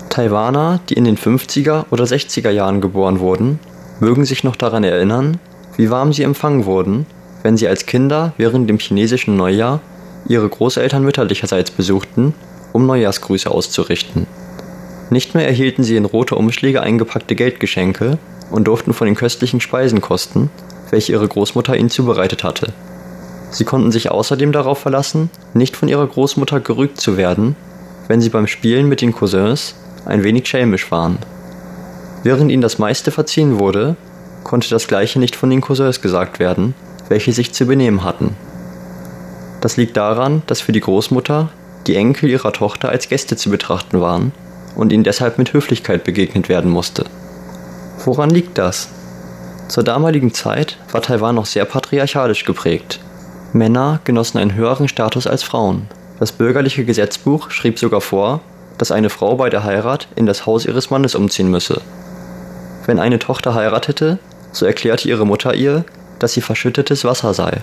Taiwaner, 0.08 0.80
die 0.88 0.94
in 0.94 1.04
den 1.04 1.18
50er 1.18 1.84
oder 1.90 2.04
60er 2.04 2.50
Jahren 2.50 2.80
geboren 2.80 3.20
wurden, 3.20 3.58
mögen 4.00 4.24
sich 4.24 4.44
noch 4.44 4.56
daran 4.56 4.84
erinnern, 4.84 5.38
wie 5.76 5.90
warm 5.90 6.12
sie 6.12 6.22
empfangen 6.22 6.64
wurden, 6.64 7.06
wenn 7.42 7.56
sie 7.56 7.68
als 7.68 7.86
Kinder 7.86 8.32
während 8.36 8.68
dem 8.68 8.78
chinesischen 8.78 9.36
Neujahr 9.36 9.80
ihre 10.26 10.48
Großeltern 10.48 11.02
mütterlicherseits 11.02 11.70
besuchten, 11.70 12.34
um 12.72 12.86
Neujahrsgrüße 12.86 13.50
auszurichten. 13.50 14.26
Nicht 15.10 15.34
mehr 15.34 15.46
erhielten 15.46 15.84
sie 15.84 15.96
in 15.96 16.04
rote 16.04 16.34
Umschläge 16.34 16.82
eingepackte 16.82 17.34
Geldgeschenke, 17.34 18.18
und 18.50 18.64
durften 18.64 18.92
von 18.92 19.06
den 19.06 19.14
köstlichen 19.14 19.60
Speisen 19.60 20.00
kosten, 20.00 20.50
welche 20.90 21.12
ihre 21.12 21.28
Großmutter 21.28 21.76
ihnen 21.76 21.90
zubereitet 21.90 22.44
hatte. 22.44 22.72
Sie 23.50 23.64
konnten 23.64 23.92
sich 23.92 24.10
außerdem 24.10 24.52
darauf 24.52 24.78
verlassen, 24.78 25.30
nicht 25.54 25.76
von 25.76 25.88
ihrer 25.88 26.06
Großmutter 26.06 26.60
gerügt 26.60 27.00
zu 27.00 27.16
werden, 27.16 27.56
wenn 28.06 28.20
sie 28.20 28.28
beim 28.28 28.46
Spielen 28.46 28.88
mit 28.88 29.00
den 29.00 29.12
Cousins 29.12 29.74
ein 30.06 30.22
wenig 30.22 30.46
schelmisch 30.46 30.90
waren. 30.90 31.18
Während 32.22 32.50
ihnen 32.50 32.62
das 32.62 32.78
meiste 32.78 33.10
verziehen 33.10 33.58
wurde, 33.58 33.96
konnte 34.44 34.70
das 34.70 34.88
gleiche 34.88 35.18
nicht 35.18 35.36
von 35.36 35.50
den 35.50 35.60
Cousins 35.60 36.00
gesagt 36.00 36.38
werden, 36.38 36.74
welche 37.08 37.32
sich 37.32 37.52
zu 37.52 37.66
benehmen 37.66 38.04
hatten. 38.04 38.34
Das 39.60 39.76
liegt 39.76 39.96
daran, 39.96 40.42
dass 40.46 40.60
für 40.60 40.72
die 40.72 40.80
Großmutter 40.80 41.50
die 41.86 41.96
Enkel 41.96 42.28
ihrer 42.28 42.52
Tochter 42.52 42.88
als 42.88 43.08
Gäste 43.08 43.36
zu 43.36 43.50
betrachten 43.50 44.00
waren 44.00 44.32
und 44.76 44.92
ihnen 44.92 45.04
deshalb 45.04 45.38
mit 45.38 45.52
Höflichkeit 45.52 46.04
begegnet 46.04 46.48
werden 46.48 46.70
musste. 46.70 47.04
Woran 48.04 48.30
liegt 48.30 48.58
das? 48.58 48.88
Zur 49.68 49.84
damaligen 49.84 50.32
Zeit 50.32 50.78
war 50.92 51.02
Taiwan 51.02 51.34
noch 51.34 51.46
sehr 51.46 51.64
patriarchalisch 51.64 52.44
geprägt. 52.44 53.00
Männer 53.52 54.00
genossen 54.04 54.38
einen 54.38 54.54
höheren 54.54 54.88
Status 54.88 55.26
als 55.26 55.42
Frauen. 55.42 55.88
Das 56.18 56.32
bürgerliche 56.32 56.84
Gesetzbuch 56.84 57.50
schrieb 57.50 57.78
sogar 57.78 58.00
vor, 58.00 58.40
dass 58.78 58.92
eine 58.92 59.10
Frau 59.10 59.36
bei 59.36 59.50
der 59.50 59.64
Heirat 59.64 60.08
in 60.16 60.26
das 60.26 60.46
Haus 60.46 60.64
ihres 60.64 60.90
Mannes 60.90 61.14
umziehen 61.14 61.50
müsse. 61.50 61.80
Wenn 62.86 62.98
eine 62.98 63.18
Tochter 63.18 63.54
heiratete, 63.54 64.18
so 64.52 64.64
erklärte 64.64 65.08
ihre 65.08 65.26
Mutter 65.26 65.54
ihr, 65.54 65.84
dass 66.18 66.32
sie 66.32 66.40
verschüttetes 66.40 67.04
Wasser 67.04 67.34
sei. 67.34 67.60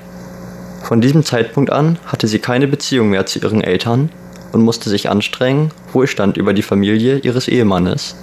Von 0.85 1.01
diesem 1.01 1.23
Zeitpunkt 1.23 1.71
an 1.71 1.97
hatte 2.05 2.27
sie 2.27 2.37
keine 2.37 2.67
Beziehung 2.67 3.09
mehr 3.09 3.25
zu 3.25 3.39
ihren 3.39 3.61
Eltern 3.61 4.11
und 4.51 4.61
musste 4.61 4.87
sich 4.87 5.09
anstrengen, 5.09 5.71
Wohlstand 5.91 6.37
über 6.37 6.53
die 6.53 6.61
Familie 6.61 7.17
ihres 7.17 7.47
Ehemannes, 7.47 8.15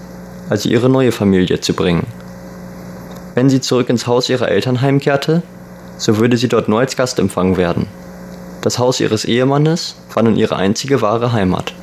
also 0.49 0.69
ihre 0.69 0.89
neue 0.89 1.11
Familie, 1.11 1.61
zu 1.61 1.75
bringen. 1.75 2.07
Wenn 3.35 3.51
sie 3.51 3.61
zurück 3.61 3.89
ins 3.89 4.07
Haus 4.07 4.29
ihrer 4.29 4.47
Eltern 4.47 4.81
heimkehrte, 4.81 5.43
so 5.99 6.19
würde 6.19 6.37
sie 6.37 6.47
dort 6.47 6.69
nur 6.69 6.79
als 6.79 6.97
Gast 6.97 7.19
empfangen 7.19 7.57
werden. 7.57 7.89
Das 8.61 8.79
Haus 8.79 9.01
ihres 9.01 9.25
Ehemannes 9.25 9.97
war 10.15 10.23
nun 10.23 10.37
ihre 10.37 10.55
einzige 10.55 11.03
wahre 11.03 11.33
Heimat. 11.33 11.75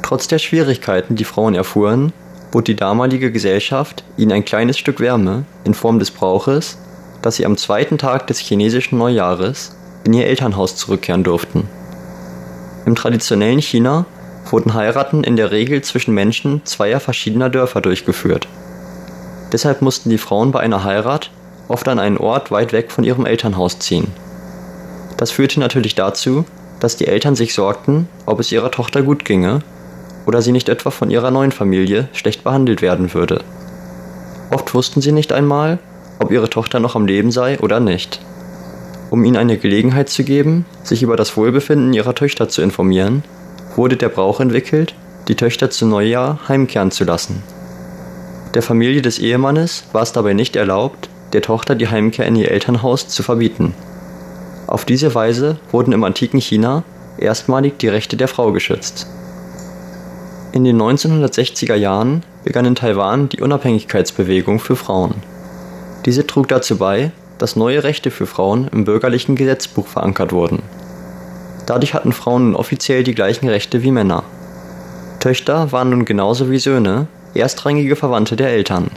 Trotz 0.00 0.28
der 0.28 0.38
Schwierigkeiten, 0.38 1.14
die 1.14 1.24
Frauen 1.24 1.54
erfuhren, 1.54 2.14
bot 2.52 2.68
die 2.68 2.76
damalige 2.76 3.30
Gesellschaft 3.30 4.02
ihnen 4.16 4.32
ein 4.32 4.46
kleines 4.46 4.78
Stück 4.78 4.98
Wärme 4.98 5.44
in 5.64 5.74
Form 5.74 5.98
des 5.98 6.10
Brauches, 6.10 6.78
dass 7.24 7.36
sie 7.36 7.46
am 7.46 7.56
zweiten 7.56 7.96
Tag 7.96 8.26
des 8.26 8.38
chinesischen 8.38 8.98
Neujahres 8.98 9.74
in 10.04 10.12
ihr 10.12 10.26
Elternhaus 10.26 10.76
zurückkehren 10.76 11.24
durften. 11.24 11.66
Im 12.84 12.94
traditionellen 12.94 13.62
China 13.62 14.04
wurden 14.50 14.74
Heiraten 14.74 15.24
in 15.24 15.36
der 15.36 15.50
Regel 15.50 15.80
zwischen 15.80 16.12
Menschen 16.12 16.60
zweier 16.66 17.00
verschiedener 17.00 17.48
Dörfer 17.48 17.80
durchgeführt. 17.80 18.46
Deshalb 19.52 19.80
mussten 19.80 20.10
die 20.10 20.18
Frauen 20.18 20.52
bei 20.52 20.60
einer 20.60 20.84
Heirat 20.84 21.30
oft 21.66 21.88
an 21.88 21.98
einen 21.98 22.18
Ort 22.18 22.50
weit 22.50 22.74
weg 22.74 22.92
von 22.92 23.04
ihrem 23.04 23.24
Elternhaus 23.24 23.78
ziehen. 23.78 24.08
Das 25.16 25.30
führte 25.30 25.60
natürlich 25.60 25.94
dazu, 25.94 26.44
dass 26.78 26.98
die 26.98 27.06
Eltern 27.06 27.36
sich 27.36 27.54
sorgten, 27.54 28.06
ob 28.26 28.38
es 28.38 28.52
ihrer 28.52 28.70
Tochter 28.70 29.00
gut 29.00 29.24
ginge 29.24 29.60
oder 30.26 30.42
sie 30.42 30.52
nicht 30.52 30.68
etwa 30.68 30.90
von 30.90 31.08
ihrer 31.08 31.30
neuen 31.30 31.52
Familie 31.52 32.10
schlecht 32.12 32.44
behandelt 32.44 32.82
werden 32.82 33.14
würde. 33.14 33.40
Oft 34.50 34.74
wussten 34.74 35.00
sie 35.00 35.12
nicht 35.12 35.32
einmal, 35.32 35.78
ob 36.24 36.30
ihre 36.30 36.48
Tochter 36.48 36.80
noch 36.80 36.96
am 36.96 37.06
Leben 37.06 37.30
sei 37.30 37.58
oder 37.60 37.80
nicht. 37.80 38.20
Um 39.10 39.24
ihnen 39.24 39.36
eine 39.36 39.58
Gelegenheit 39.58 40.08
zu 40.08 40.24
geben, 40.24 40.64
sich 40.82 41.02
über 41.02 41.16
das 41.16 41.36
Wohlbefinden 41.36 41.92
ihrer 41.92 42.14
Töchter 42.14 42.48
zu 42.48 42.62
informieren, 42.62 43.22
wurde 43.76 43.96
der 43.96 44.08
Brauch 44.08 44.40
entwickelt, 44.40 44.94
die 45.28 45.34
Töchter 45.34 45.70
zu 45.70 45.86
Neujahr 45.86 46.38
heimkehren 46.48 46.90
zu 46.90 47.04
lassen. 47.04 47.42
Der 48.54 48.62
Familie 48.62 49.02
des 49.02 49.18
Ehemannes 49.18 49.84
war 49.92 50.02
es 50.02 50.12
dabei 50.12 50.32
nicht 50.32 50.56
erlaubt, 50.56 51.10
der 51.34 51.42
Tochter 51.42 51.74
die 51.74 51.88
Heimkehr 51.88 52.26
in 52.26 52.36
ihr 52.36 52.50
Elternhaus 52.50 53.08
zu 53.08 53.22
verbieten. 53.22 53.74
Auf 54.66 54.84
diese 54.84 55.14
Weise 55.14 55.58
wurden 55.72 55.92
im 55.92 56.04
antiken 56.04 56.40
China 56.40 56.84
erstmalig 57.18 57.78
die 57.78 57.88
Rechte 57.88 58.16
der 58.16 58.28
Frau 58.28 58.52
geschützt. 58.52 59.06
In 60.52 60.64
den 60.64 60.80
1960er 60.80 61.74
Jahren 61.74 62.22
begann 62.44 62.64
in 62.64 62.76
Taiwan 62.76 63.28
die 63.28 63.42
Unabhängigkeitsbewegung 63.42 64.60
für 64.60 64.76
Frauen. 64.76 65.14
Diese 66.04 66.26
trug 66.26 66.48
dazu 66.48 66.76
bei, 66.76 67.12
dass 67.38 67.56
neue 67.56 67.82
Rechte 67.82 68.10
für 68.10 68.26
Frauen 68.26 68.68
im 68.68 68.84
bürgerlichen 68.84 69.36
Gesetzbuch 69.36 69.86
verankert 69.86 70.32
wurden. 70.32 70.62
Dadurch 71.66 71.94
hatten 71.94 72.12
Frauen 72.12 72.44
nun 72.44 72.56
offiziell 72.56 73.04
die 73.04 73.14
gleichen 73.14 73.48
Rechte 73.48 73.82
wie 73.82 73.90
Männer. 73.90 74.22
Töchter 75.20 75.72
waren 75.72 75.90
nun 75.90 76.04
genauso 76.04 76.50
wie 76.50 76.58
Söhne 76.58 77.06
erstrangige 77.34 77.96
Verwandte 77.96 78.36
der 78.36 78.50
Eltern. 78.50 78.90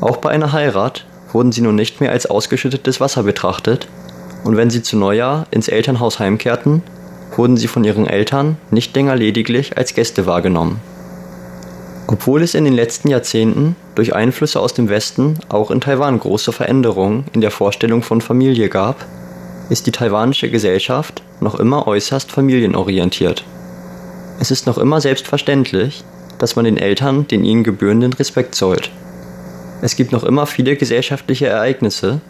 Auch 0.00 0.18
bei 0.18 0.30
einer 0.30 0.52
Heirat 0.52 1.06
wurden 1.32 1.50
sie 1.50 1.62
nun 1.62 1.74
nicht 1.74 2.00
mehr 2.00 2.12
als 2.12 2.26
ausgeschüttetes 2.26 3.00
Wasser 3.00 3.22
betrachtet, 3.22 3.88
und 4.44 4.56
wenn 4.56 4.70
sie 4.70 4.82
zu 4.82 4.96
Neujahr 4.96 5.46
ins 5.50 5.68
Elternhaus 5.68 6.18
heimkehrten, 6.18 6.82
wurden 7.34 7.56
sie 7.56 7.66
von 7.66 7.82
ihren 7.82 8.06
Eltern 8.06 8.58
nicht 8.70 8.94
länger 8.94 9.16
lediglich 9.16 9.76
als 9.76 9.94
Gäste 9.94 10.26
wahrgenommen. 10.26 10.80
Obwohl 12.06 12.42
es 12.42 12.54
in 12.54 12.64
den 12.64 12.74
letzten 12.74 13.08
Jahrzehnten 13.08 13.76
durch 13.94 14.14
Einflüsse 14.14 14.60
aus 14.60 14.74
dem 14.74 14.88
Westen 14.88 15.38
auch 15.48 15.70
in 15.70 15.80
Taiwan 15.80 16.18
große 16.18 16.52
Veränderungen 16.52 17.24
in 17.32 17.40
der 17.40 17.50
Vorstellung 17.50 18.02
von 18.02 18.20
Familie 18.20 18.68
gab, 18.68 19.06
ist 19.70 19.86
die 19.86 19.92
taiwanische 19.92 20.50
Gesellschaft 20.50 21.22
noch 21.40 21.54
immer 21.54 21.86
äußerst 21.86 22.30
familienorientiert. 22.30 23.44
Es 24.38 24.50
ist 24.50 24.66
noch 24.66 24.76
immer 24.76 25.00
selbstverständlich, 25.00 26.04
dass 26.38 26.56
man 26.56 26.66
den 26.66 26.76
Eltern 26.76 27.26
den 27.26 27.44
ihnen 27.44 27.64
gebührenden 27.64 28.12
Respekt 28.12 28.54
zollt. 28.54 28.90
Es 29.80 29.96
gibt 29.96 30.12
noch 30.12 30.24
immer 30.24 30.46
viele 30.46 30.76
gesellschaftliche 30.76 31.46
Ereignisse, 31.46 32.20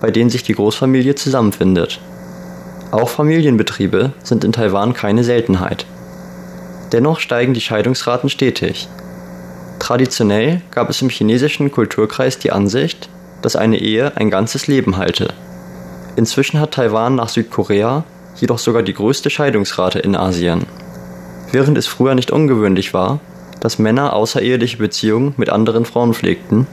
bei 0.00 0.10
denen 0.10 0.30
sich 0.30 0.42
die 0.42 0.54
Großfamilie 0.54 1.14
zusammenfindet. 1.14 2.00
Auch 2.90 3.08
Familienbetriebe 3.08 4.12
sind 4.22 4.44
in 4.44 4.52
Taiwan 4.52 4.92
keine 4.92 5.24
Seltenheit. 5.24 5.86
Dennoch 6.92 7.20
steigen 7.20 7.54
die 7.54 7.60
Scheidungsraten 7.62 8.28
stetig. 8.28 8.88
Traditionell 9.82 10.62
gab 10.70 10.90
es 10.90 11.02
im 11.02 11.08
chinesischen 11.08 11.72
Kulturkreis 11.72 12.38
die 12.38 12.52
Ansicht, 12.52 13.08
dass 13.42 13.56
eine 13.56 13.78
Ehe 13.78 14.16
ein 14.16 14.30
ganzes 14.30 14.68
Leben 14.68 14.96
halte. 14.96 15.34
Inzwischen 16.14 16.60
hat 16.60 16.74
Taiwan 16.74 17.16
nach 17.16 17.28
Südkorea 17.28 18.04
jedoch 18.36 18.60
sogar 18.60 18.84
die 18.84 18.94
größte 18.94 19.28
Scheidungsrate 19.28 19.98
in 19.98 20.14
Asien. 20.14 20.66
Während 21.50 21.76
es 21.76 21.88
früher 21.88 22.14
nicht 22.14 22.30
ungewöhnlich 22.30 22.94
war, 22.94 23.18
dass 23.58 23.80
Männer 23.80 24.12
außereheliche 24.12 24.76
Beziehungen 24.76 25.34
mit 25.36 25.50
anderen 25.50 25.84
Frauen 25.84 26.14
pflegten, 26.14 26.68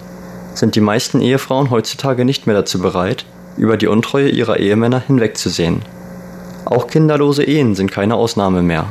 sind 0.54 0.76
die 0.76 0.80
meisten 0.80 1.20
Ehefrauen 1.20 1.72
heutzutage 1.72 2.26
nicht 2.26 2.46
mehr 2.46 2.58
dazu 2.58 2.80
bereit, 2.80 3.26
über 3.58 3.76
die 3.76 3.88
Untreue 3.88 4.30
ihrer 4.30 4.60
Ehemänner 4.60 5.00
hinwegzusehen. 5.00 5.82
Auch 6.66 6.86
kinderlose 6.86 7.44
Ehen 7.44 7.74
sind 7.74 7.90
keine 7.92 8.14
Ausnahme 8.14 8.62
mehr. 8.62 8.86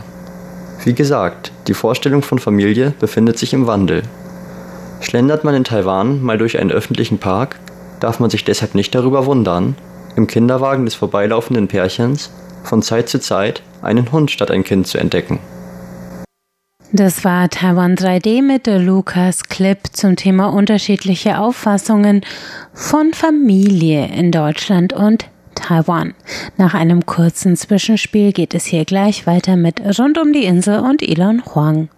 Wie 0.84 0.94
gesagt, 0.94 1.52
die 1.66 1.74
Vorstellung 1.74 2.22
von 2.22 2.38
Familie 2.38 2.94
befindet 3.00 3.38
sich 3.38 3.52
im 3.52 3.66
Wandel. 3.66 4.02
Schlendert 5.00 5.44
man 5.44 5.54
in 5.54 5.64
Taiwan 5.64 6.22
mal 6.22 6.38
durch 6.38 6.58
einen 6.58 6.70
öffentlichen 6.70 7.18
Park, 7.18 7.58
darf 8.00 8.20
man 8.20 8.30
sich 8.30 8.44
deshalb 8.44 8.74
nicht 8.74 8.94
darüber 8.94 9.26
wundern, 9.26 9.76
im 10.16 10.26
Kinderwagen 10.26 10.84
des 10.84 10.94
vorbeilaufenden 10.94 11.68
Pärchens 11.68 12.30
von 12.64 12.82
Zeit 12.82 13.08
zu 13.08 13.20
Zeit 13.20 13.62
einen 13.82 14.10
Hund 14.12 14.30
statt 14.30 14.50
ein 14.50 14.64
Kind 14.64 14.86
zu 14.86 14.98
entdecken. 14.98 15.38
Das 16.90 17.22
war 17.22 17.50
Taiwan 17.50 17.96
3D 17.96 18.42
mit 18.42 18.66
der 18.66 18.78
Lukas 18.78 19.44
Clip 19.44 19.78
zum 19.92 20.16
Thema 20.16 20.46
unterschiedliche 20.46 21.38
Auffassungen 21.38 22.22
von 22.72 23.12
Familie 23.12 24.06
in 24.06 24.32
Deutschland 24.32 24.94
und 24.94 25.26
Taiwan. 25.58 26.14
Nach 26.56 26.74
einem 26.74 27.04
kurzen 27.06 27.56
Zwischenspiel 27.56 28.32
geht 28.32 28.54
es 28.54 28.64
hier 28.64 28.84
gleich 28.84 29.26
weiter 29.26 29.56
mit 29.56 29.80
Rund 29.98 30.18
um 30.18 30.32
die 30.32 30.44
Insel 30.44 30.80
und 30.80 31.02
Elon 31.02 31.42
Huang. 31.44 31.88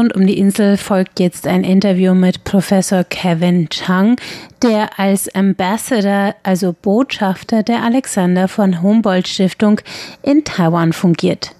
Rund 0.00 0.16
um 0.16 0.26
die 0.26 0.38
Insel 0.38 0.78
folgt 0.78 1.20
jetzt 1.20 1.46
ein 1.46 1.62
Interview 1.62 2.14
mit 2.14 2.42
Professor 2.44 3.04
Kevin 3.04 3.68
Chang, 3.68 4.16
der 4.62 4.98
als 4.98 5.28
Ambassador, 5.34 6.34
also 6.42 6.72
Botschafter 6.72 7.62
der 7.62 7.82
Alexander 7.82 8.48
von 8.48 8.80
Humboldt 8.80 9.28
Stiftung 9.28 9.82
in 10.22 10.42
Taiwan 10.42 10.94
fungiert. 10.94 11.50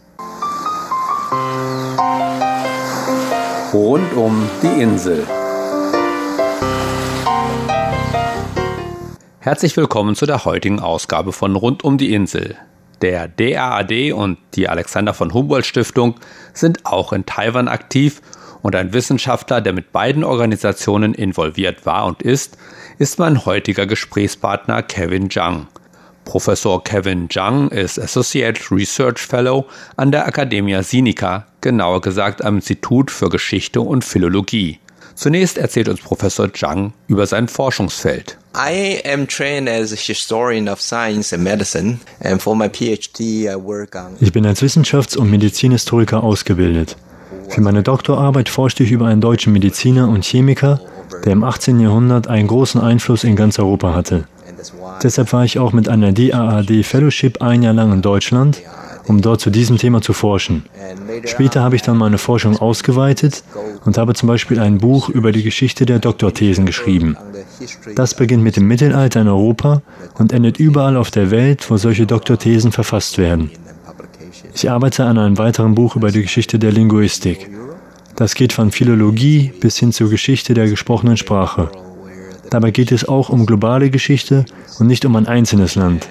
Rund 3.74 4.10
um 4.16 4.48
die 4.62 4.80
Insel. 4.80 5.26
Herzlich 9.40 9.76
willkommen 9.76 10.14
zu 10.14 10.24
der 10.24 10.46
heutigen 10.46 10.80
Ausgabe 10.80 11.34
von 11.34 11.56
Rund 11.56 11.84
um 11.84 11.98
die 11.98 12.14
Insel. 12.14 12.56
Der 13.02 13.28
DAAD 13.28 14.12
und 14.12 14.38
die 14.54 14.68
Alexander 14.68 15.14
von 15.14 15.32
Humboldt 15.32 15.66
Stiftung 15.66 16.16
sind 16.52 16.84
auch 16.84 17.12
in 17.12 17.24
Taiwan 17.24 17.68
aktiv 17.68 18.20
und 18.62 18.76
ein 18.76 18.92
Wissenschaftler, 18.92 19.60
der 19.60 19.72
mit 19.72 19.92
beiden 19.92 20.22
Organisationen 20.22 21.14
involviert 21.14 21.86
war 21.86 22.04
und 22.04 22.22
ist, 22.22 22.58
ist 22.98 23.18
mein 23.18 23.46
heutiger 23.46 23.86
Gesprächspartner 23.86 24.82
Kevin 24.82 25.30
Zhang. 25.30 25.68
Professor 26.26 26.84
Kevin 26.84 27.30
Zhang 27.30 27.70
ist 27.70 27.98
Associate 27.98 28.60
Research 28.70 29.18
Fellow 29.18 29.66
an 29.96 30.12
der 30.12 30.28
Academia 30.28 30.82
Sinica, 30.82 31.46
genauer 31.62 32.02
gesagt 32.02 32.44
am 32.44 32.56
Institut 32.56 33.10
für 33.10 33.30
Geschichte 33.30 33.80
und 33.80 34.04
Philologie. 34.04 34.78
Zunächst 35.14 35.58
erzählt 35.58 35.88
uns 35.88 36.00
Professor 36.00 36.52
Zhang 36.52 36.92
über 37.08 37.26
sein 37.26 37.48
Forschungsfeld. 37.48 38.39
I 38.54 39.00
am 39.04 39.28
trained 39.28 39.68
as 39.68 39.92
a 39.92 39.96
historian 39.96 40.68
of 40.68 40.80
science 40.80 41.32
and 41.32 41.44
medicine 41.44 42.00
and 42.20 42.42
for 42.42 42.56
my 42.56 42.68
PhD 42.68 43.44
I 43.44 43.54
work 43.54 43.94
on 43.94 44.16
Ich 44.20 44.32
bin 44.32 44.44
als 44.44 44.60
Wissenschafts- 44.60 45.16
und 45.16 45.30
Medizinhistoriker 45.30 46.24
ausgebildet. 46.24 46.96
Für 47.48 47.60
meine 47.60 47.82
Doktorarbeit 47.82 48.48
forschte 48.48 48.82
ich 48.82 48.90
über 48.90 49.06
einen 49.06 49.20
deutschen 49.20 49.52
Mediziner 49.52 50.08
und 50.08 50.24
Chemiker, 50.24 50.80
der 51.24 51.32
im 51.32 51.44
18. 51.44 51.78
Jahrhundert 51.78 52.26
einen 52.26 52.48
großen 52.48 52.80
Einfluss 52.80 53.22
in 53.22 53.36
ganz 53.36 53.58
Europa 53.58 53.94
hatte. 53.94 54.24
Deshalb 55.02 55.32
war 55.32 55.44
ich 55.44 55.58
auch 55.58 55.72
mit 55.72 55.88
einer 55.88 56.12
DAAD 56.12 56.84
Fellowship 56.84 57.40
ein 57.40 57.62
Jahr 57.62 57.74
lang 57.74 57.92
in 57.92 58.02
Deutschland 58.02 58.60
um 59.06 59.20
dort 59.20 59.40
zu 59.40 59.50
diesem 59.50 59.76
Thema 59.78 60.00
zu 60.00 60.12
forschen. 60.12 60.64
Später 61.24 61.62
habe 61.62 61.76
ich 61.76 61.82
dann 61.82 61.96
meine 61.96 62.18
Forschung 62.18 62.56
ausgeweitet 62.56 63.42
und 63.84 63.98
habe 63.98 64.14
zum 64.14 64.26
Beispiel 64.28 64.60
ein 64.60 64.78
Buch 64.78 65.08
über 65.08 65.32
die 65.32 65.42
Geschichte 65.42 65.86
der 65.86 65.98
Doktorthesen 65.98 66.66
geschrieben. 66.66 67.16
Das 67.94 68.14
beginnt 68.14 68.42
mit 68.42 68.56
dem 68.56 68.66
Mittelalter 68.66 69.20
in 69.20 69.28
Europa 69.28 69.82
und 70.18 70.32
endet 70.32 70.58
überall 70.58 70.96
auf 70.96 71.10
der 71.10 71.30
Welt, 71.30 71.70
wo 71.70 71.76
solche 71.76 72.06
Doktorthesen 72.06 72.72
verfasst 72.72 73.18
werden. 73.18 73.50
Ich 74.54 74.70
arbeite 74.70 75.04
an 75.04 75.18
einem 75.18 75.38
weiteren 75.38 75.74
Buch 75.74 75.96
über 75.96 76.10
die 76.10 76.22
Geschichte 76.22 76.58
der 76.58 76.72
Linguistik. 76.72 77.50
Das 78.16 78.34
geht 78.34 78.52
von 78.52 78.70
Philologie 78.70 79.52
bis 79.60 79.78
hin 79.78 79.92
zur 79.92 80.10
Geschichte 80.10 80.54
der 80.54 80.68
gesprochenen 80.68 81.16
Sprache. 81.16 81.70
Dabei 82.50 82.70
geht 82.72 82.90
es 82.92 83.08
auch 83.08 83.28
um 83.28 83.46
globale 83.46 83.90
Geschichte 83.90 84.44
und 84.78 84.88
nicht 84.88 85.04
um 85.04 85.14
ein 85.16 85.26
einzelnes 85.26 85.76
Land. 85.76 86.08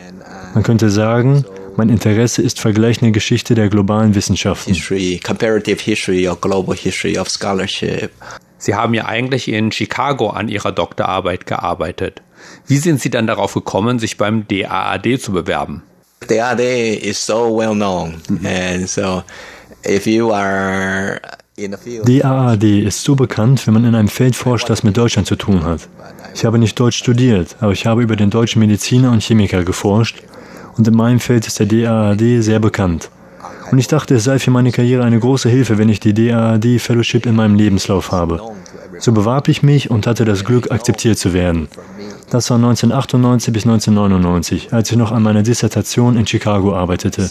Man 0.53 0.63
könnte 0.63 0.89
sagen, 0.89 1.43
mein 1.77 1.89
Interesse 1.89 2.41
ist 2.41 2.59
vergleichende 2.59 3.11
Geschichte 3.11 3.55
der 3.55 3.69
globalen 3.69 4.15
Wissenschaften. 4.15 4.73
history, 4.73 5.19
comparative 5.25 5.81
history 5.81 6.27
or 6.27 6.35
global 6.35 6.75
history 6.75 7.17
of 7.17 7.29
scholarship. 7.29 8.11
Sie 8.57 8.75
haben 8.75 8.93
ja 8.93 9.05
eigentlich 9.05 9.47
in 9.47 9.71
Chicago 9.71 10.29
an 10.29 10.49
Ihrer 10.49 10.71
Doktorarbeit 10.71 11.45
gearbeitet. 11.45 12.21
Wie 12.67 12.77
sind 12.77 13.01
Sie 13.01 13.09
dann 13.09 13.27
darauf 13.27 13.53
gekommen, 13.53 13.99
sich 13.99 14.17
beim 14.17 14.47
DAAD 14.47 15.21
zu 15.21 15.31
bewerben? 15.31 15.83
The 16.27 16.41
AD 16.41 16.61
is 16.61 17.25
so 17.25 17.57
well 17.57 17.73
known 17.73 18.21
and 18.43 18.89
so 18.89 19.23
if 19.87 20.05
you 20.05 20.31
are 20.33 21.21
in 21.55 21.71
the 21.71 21.77
field 21.77 22.07
DAAD 22.07 22.63
ist 22.63 23.03
so 23.03 23.15
bekannt, 23.15 23.65
wenn 23.65 23.73
man 23.73 23.85
in 23.85 23.95
einem 23.95 24.09
Feld 24.09 24.35
forscht, 24.35 24.69
das 24.69 24.83
mit 24.83 24.97
Deutschland 24.97 25.27
zu 25.27 25.35
tun 25.35 25.63
hat. 25.63 25.87
Ich 26.35 26.45
habe 26.45 26.59
nicht 26.59 26.79
Deutsch 26.79 26.97
studiert, 26.97 27.55
aber 27.61 27.71
ich 27.71 27.85
habe 27.85 28.03
über 28.03 28.15
den 28.15 28.29
deutschen 28.29 28.59
Mediziner 28.59 29.11
und 29.11 29.23
Chemiker 29.23 29.63
geforscht 29.63 30.21
und 30.79 30.87
in 30.87 30.95
meinem 30.95 31.19
Feld 31.19 31.45
ist 31.45 31.59
der 31.59 31.65
DAAD 31.65 32.41
sehr 32.41 32.59
bekannt. 32.59 33.11
Und 33.69 33.77
ich 33.77 33.87
dachte, 33.87 34.15
es 34.15 34.23
sei 34.23 34.39
für 34.39 34.49
meine 34.49 34.71
Karriere 34.71 35.03
eine 35.03 35.19
große 35.19 35.49
Hilfe, 35.49 35.77
wenn 35.77 35.89
ich 35.89 35.99
die 35.99 36.13
DAAD 36.13 36.79
Fellowship 36.79 37.25
in 37.25 37.35
meinem 37.35 37.55
Lebenslauf 37.55 38.13
habe. 38.13 38.41
So 38.97 39.11
bewarb 39.11 39.49
ich 39.49 39.61
mich 39.61 39.91
und 39.91 40.07
hatte 40.07 40.23
das 40.23 40.45
Glück, 40.45 40.71
akzeptiert 40.71 41.17
zu 41.17 41.33
werden. 41.33 41.67
Das 42.29 42.49
war 42.49 42.55
1998 42.57 43.53
bis 43.53 43.63
1999, 43.65 44.73
als 44.73 44.89
ich 44.89 44.97
noch 44.97 45.11
an 45.11 45.21
meiner 45.21 45.43
Dissertation 45.43 46.15
in 46.15 46.25
Chicago 46.25 46.73
arbeitete. 46.73 47.29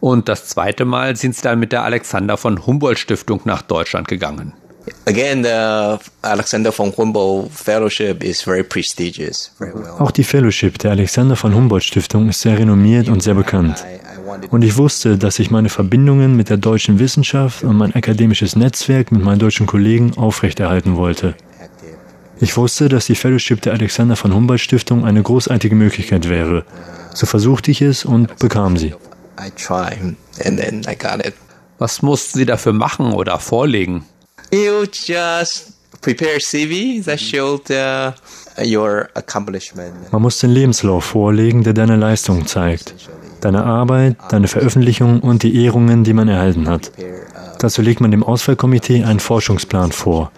Und 0.00 0.28
das 0.28 0.46
zweite 0.46 0.84
Mal 0.84 1.16
sind 1.16 1.36
Sie 1.36 1.42
dann 1.42 1.58
mit 1.58 1.72
der 1.72 1.84
Alexander 1.84 2.36
von 2.36 2.66
Humboldt 2.66 2.98
Stiftung 2.98 3.40
nach 3.44 3.62
Deutschland 3.62 4.08
gegangen. 4.08 4.52
Again, 5.06 5.42
the 5.42 5.98
Alexander 6.22 6.72
von 6.72 6.92
Humboldt 6.96 7.50
Fellowship 7.52 8.22
is 8.22 8.42
very 8.42 8.62
prestigious, 8.62 9.50
very 9.58 9.72
well. 9.74 9.96
Auch 9.98 10.10
die 10.10 10.24
Fellowship 10.24 10.78
der 10.78 10.92
Alexander 10.92 11.36
von 11.36 11.54
Humboldt 11.54 11.84
Stiftung 11.84 12.28
ist 12.28 12.40
sehr 12.40 12.58
renommiert 12.58 13.08
und 13.08 13.22
sehr 13.22 13.34
bekannt. 13.34 13.84
Und 14.50 14.62
ich 14.62 14.76
wusste, 14.76 15.16
dass 15.16 15.38
ich 15.38 15.50
meine 15.50 15.68
Verbindungen 15.68 16.36
mit 16.36 16.50
der 16.50 16.58
deutschen 16.58 16.98
Wissenschaft 16.98 17.64
und 17.64 17.76
mein 17.76 17.94
akademisches 17.94 18.56
Netzwerk 18.56 19.10
mit 19.10 19.22
meinen 19.22 19.38
deutschen 19.38 19.66
Kollegen 19.66 20.16
aufrechterhalten 20.16 20.96
wollte. 20.96 21.34
Ich 22.40 22.56
wusste, 22.56 22.88
dass 22.88 23.06
die 23.06 23.16
Fellowship 23.16 23.62
der 23.62 23.72
Alexander 23.72 24.14
von 24.14 24.32
Humboldt 24.32 24.60
Stiftung 24.60 25.04
eine 25.04 25.22
großartige 25.22 25.74
Möglichkeit 25.74 26.28
wäre. 26.28 26.64
So 27.14 27.26
versuchte 27.26 27.70
ich 27.70 27.82
es 27.82 28.04
und 28.04 28.38
bekam 28.38 28.76
sie. 28.76 28.94
I 29.40 29.50
tried 29.56 30.16
and 30.44 30.58
then 30.60 30.82
I 30.88 30.96
got 30.96 31.24
it. 31.26 31.34
Was 31.78 32.02
mussten 32.02 32.38
Sie 32.38 32.46
dafür 32.46 32.72
machen 32.72 33.12
oder 33.12 33.38
vorlegen? 33.38 34.04
You 34.50 34.84
just 34.84 35.72
prepare 36.00 36.40
CV 36.40 37.04
that 37.04 37.20
showed 37.20 37.70
uh, 37.70 38.12
your 38.64 39.08
accomplishment. 39.14 40.10
Man 40.12 40.22
muss 40.22 40.38
den 40.38 40.50
Lebenslauf 40.50 41.04
vorlegen, 41.04 41.64
der 41.64 41.74
deine 41.74 41.96
Leistung 41.96 42.46
zeigt. 42.46 42.94
Deine 43.40 43.64
Arbeit, 43.64 44.16
deine 44.30 44.48
Veröffentlichungen 44.48 45.20
und 45.20 45.42
die 45.42 45.64
Ehrungen, 45.64 46.02
die 46.02 46.12
man 46.12 46.28
erhalten 46.28 46.68
hat. 46.68 46.90
Dazu 47.58 47.82
legt 47.82 48.00
man 48.00 48.10
dem 48.10 48.22
Auswahlkomitee 48.22 49.04
einen 49.04 49.20
Forschungsplan 49.20 49.92
vor. 49.92 50.32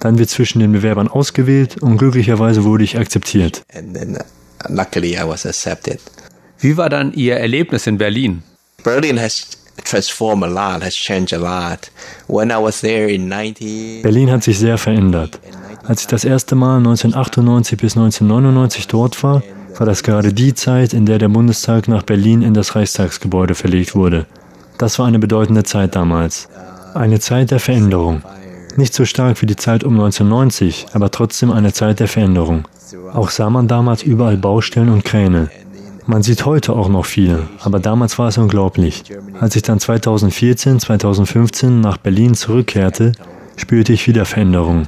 Dann 0.00 0.18
wird 0.18 0.28
zwischen 0.28 0.60
den 0.60 0.72
Bewerbern 0.72 1.08
ausgewählt 1.08 1.82
und 1.82 1.96
glücklicherweise 1.96 2.64
wurde 2.64 2.84
ich 2.84 2.98
akzeptiert. 2.98 3.62
And 3.74 3.94
then 3.94 4.16
uh, 4.16 4.72
luckily 4.72 5.14
I 5.16 5.26
was 5.26 5.46
accepted. 5.46 6.00
Wie 6.58 6.76
war 6.76 6.88
dann 6.88 7.12
Ihr 7.14 7.36
Erlebnis 7.36 7.86
in 7.86 7.98
Berlin? 7.98 8.42
Berlin 8.84 9.18
has 9.20 9.48
transformed 9.84 10.44
a 10.44 10.48
lot, 10.48 10.82
has 10.82 10.94
changed 10.94 11.32
a 11.32 11.38
lot. 11.38 11.90
When 12.26 12.50
I 12.50 12.56
was 12.56 12.80
there 12.80 13.08
in 13.12 13.28
90, 13.28 14.02
Berlin 14.02 14.30
hat 14.30 14.42
sich 14.42 14.58
sehr 14.58 14.78
verändert. 14.78 15.38
Als 15.86 16.00
ich 16.00 16.06
das 16.08 16.24
erste 16.24 16.54
Mal 16.54 16.78
1998 16.78 17.78
bis 17.78 17.96
1999 17.96 18.88
dort 18.88 19.22
war, 19.22 19.42
war 19.78 19.86
das 19.86 20.02
gerade 20.02 20.32
die 20.32 20.54
Zeit, 20.54 20.94
in 20.94 21.06
der 21.06 21.18
der 21.18 21.28
Bundestag 21.28 21.86
nach 21.86 22.02
Berlin 22.02 22.42
in 22.42 22.54
das 22.54 22.74
Reichstagsgebäude 22.74 23.54
verlegt 23.54 23.94
wurde. 23.94 24.26
Das 24.78 24.98
war 24.98 25.06
eine 25.06 25.18
bedeutende 25.18 25.62
Zeit 25.62 25.94
damals. 25.94 26.48
Eine 26.94 27.20
Zeit 27.20 27.50
der 27.50 27.60
Veränderung. 27.60 28.22
Nicht 28.76 28.94
so 28.94 29.04
stark 29.04 29.40
wie 29.42 29.46
die 29.46 29.56
Zeit 29.56 29.84
um 29.84 29.94
1990, 29.94 30.86
aber 30.92 31.10
trotzdem 31.10 31.50
eine 31.50 31.72
Zeit 31.72 32.00
der 32.00 32.08
Veränderung. 32.08 32.66
Auch 33.12 33.30
sah 33.30 33.48
man 33.48 33.68
damals 33.68 34.02
überall 34.02 34.36
Baustellen 34.36 34.90
und 34.90 35.04
Kräne. 35.04 35.50
Man 36.08 36.22
sieht 36.22 36.46
heute 36.46 36.72
auch 36.72 36.88
noch 36.88 37.04
viele, 37.04 37.48
aber 37.60 37.80
damals 37.80 38.16
war 38.16 38.28
es 38.28 38.38
unglaublich. 38.38 39.02
Als 39.40 39.56
ich 39.56 39.62
dann 39.62 39.80
2014, 39.80 40.78
2015 40.78 41.80
nach 41.80 41.96
Berlin 41.96 42.34
zurückkehrte, 42.34 43.10
spürte 43.56 43.92
ich 43.92 44.06
wieder 44.06 44.24
Veränderung. 44.24 44.86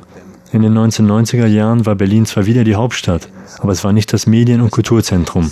In 0.52 0.62
den 0.62 0.78
1990er 0.78 1.46
Jahren 1.46 1.86
war 1.86 1.96
Berlin 1.96 2.24
zwar 2.24 2.46
wieder 2.46 2.62
die 2.62 2.76
Hauptstadt, 2.76 3.28
aber 3.58 3.72
es 3.72 3.82
war 3.82 3.92
nicht 3.92 4.12
das 4.12 4.28
Medien- 4.28 4.60
und 4.60 4.70
Kulturzentrum. 4.70 5.50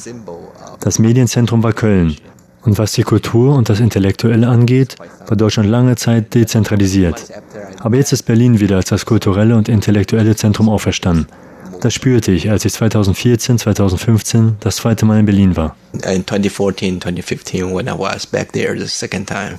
Das 0.79 1.00
Medienzentrum 1.00 1.64
war 1.64 1.72
Köln. 1.72 2.16
Und 2.62 2.79
was 2.79 2.92
die 2.92 3.02
Kultur 3.02 3.55
und 3.55 3.68
das 3.68 3.81
Intellektuelle 3.81 4.48
angeht, 4.48 4.96
war 5.26 5.37
Deutschland 5.37 5.68
lange 5.68 5.96
Zeit 5.96 6.35
dezentralisiert. 6.35 7.24
Aber 7.81 7.96
jetzt 7.96 8.12
ist 8.12 8.22
Berlin 8.22 8.61
wieder 8.61 8.76
als 8.76 8.88
das 8.88 9.05
kulturelle 9.05 9.57
und 9.57 9.68
intellektuelle 9.68 10.37
Zentrum 10.37 10.68
auferstanden. 10.68 11.26
Das 11.80 11.94
spürte 11.94 12.32
ich, 12.32 12.50
als 12.50 12.64
ich 12.64 12.72
2014, 12.72 13.58
2015 13.58 14.56
das 14.60 14.76
zweite 14.76 15.04
Mal 15.04 15.20
in 15.20 15.26
Berlin 15.26 15.56
war. 15.56 15.76
in 15.92 16.26
2014, 16.26 17.00
2015, 17.00 17.74
when 17.74 17.86
I 17.86 17.92
was 17.96 18.26
back 18.26 18.52
there 18.52 18.78
the 18.78 18.86
second 18.86 19.28
time. 19.28 19.58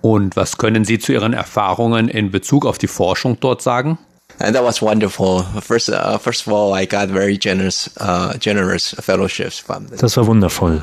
Und 0.00 0.34
was 0.36 0.58
können 0.58 0.84
Sie 0.84 0.98
zu 0.98 1.12
Ihren 1.12 1.32
Erfahrungen 1.32 2.08
in 2.08 2.30
Bezug 2.30 2.66
auf 2.66 2.78
die 2.78 2.88
Forschung 2.88 3.38
dort 3.40 3.62
sagen? 3.62 3.98
And 4.38 4.56
that 4.56 4.64
was 4.64 4.82
wonderful. 4.82 5.44
First, 5.60 5.90
uh, 5.90 6.18
first 6.18 6.46
of 6.46 6.52
all, 6.52 6.74
I 6.74 6.86
got 6.86 7.10
very 7.10 7.36
generous, 7.38 7.90
uh, 8.00 8.32
generous 8.40 8.96
fellowships 8.98 9.58
from 9.58 9.86
the 9.88 9.96
Das 9.96 10.16
war 10.16 10.26
wundervoll. 10.26 10.82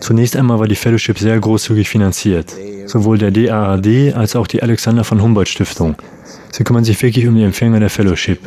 Zunächst 0.00 0.36
einmal 0.36 0.60
war 0.60 0.68
die 0.68 0.76
Fellowship 0.76 1.18
sehr 1.18 1.38
großzügig 1.40 1.88
finanziert. 1.88 2.54
Sowohl 2.86 3.18
der 3.18 3.30
DAAD 3.30 4.14
als 4.14 4.36
auch 4.36 4.46
die 4.46 4.62
Alexander 4.62 5.02
von 5.02 5.20
Humboldt 5.22 5.48
Stiftung. 5.48 5.96
Sie 6.52 6.62
kümmern 6.62 6.84
sich 6.84 7.02
wirklich 7.02 7.26
um 7.26 7.34
die 7.34 7.42
Empfänger 7.42 7.80
der 7.80 7.90
Fellowship. 7.90 8.40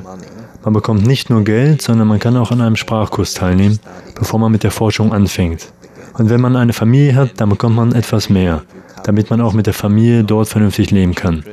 Man 0.64 0.74
bekommt 0.74 1.06
nicht 1.06 1.30
nur 1.30 1.44
Geld, 1.44 1.82
sondern 1.82 2.08
man 2.08 2.20
kann 2.20 2.38
auch 2.38 2.52
an 2.52 2.62
einem 2.62 2.78
Sprachkurs 2.78 3.34
teilnehmen, 3.34 3.80
bevor 4.16 4.40
man 4.40 4.52
mit 4.52 4.64
der 4.64 4.72
Forschung 4.72 5.12
anfängt. 5.12 5.74
Und 6.14 6.30
wenn 6.30 6.40
man 6.40 6.56
eine 6.56 6.72
Familie 6.72 7.16
hat, 7.16 7.32
dann 7.38 7.50
bekommt 7.50 7.76
man 7.76 7.94
etwas 7.94 8.30
mehr, 8.30 8.62
damit 9.04 9.30
man 9.30 9.42
auch 9.42 9.52
mit 9.54 9.66
der 9.66 9.74
Familie 9.74 10.24
dort 10.24 10.48
vernünftig 10.48 10.92
leben 10.92 11.16
kann. 11.16 11.44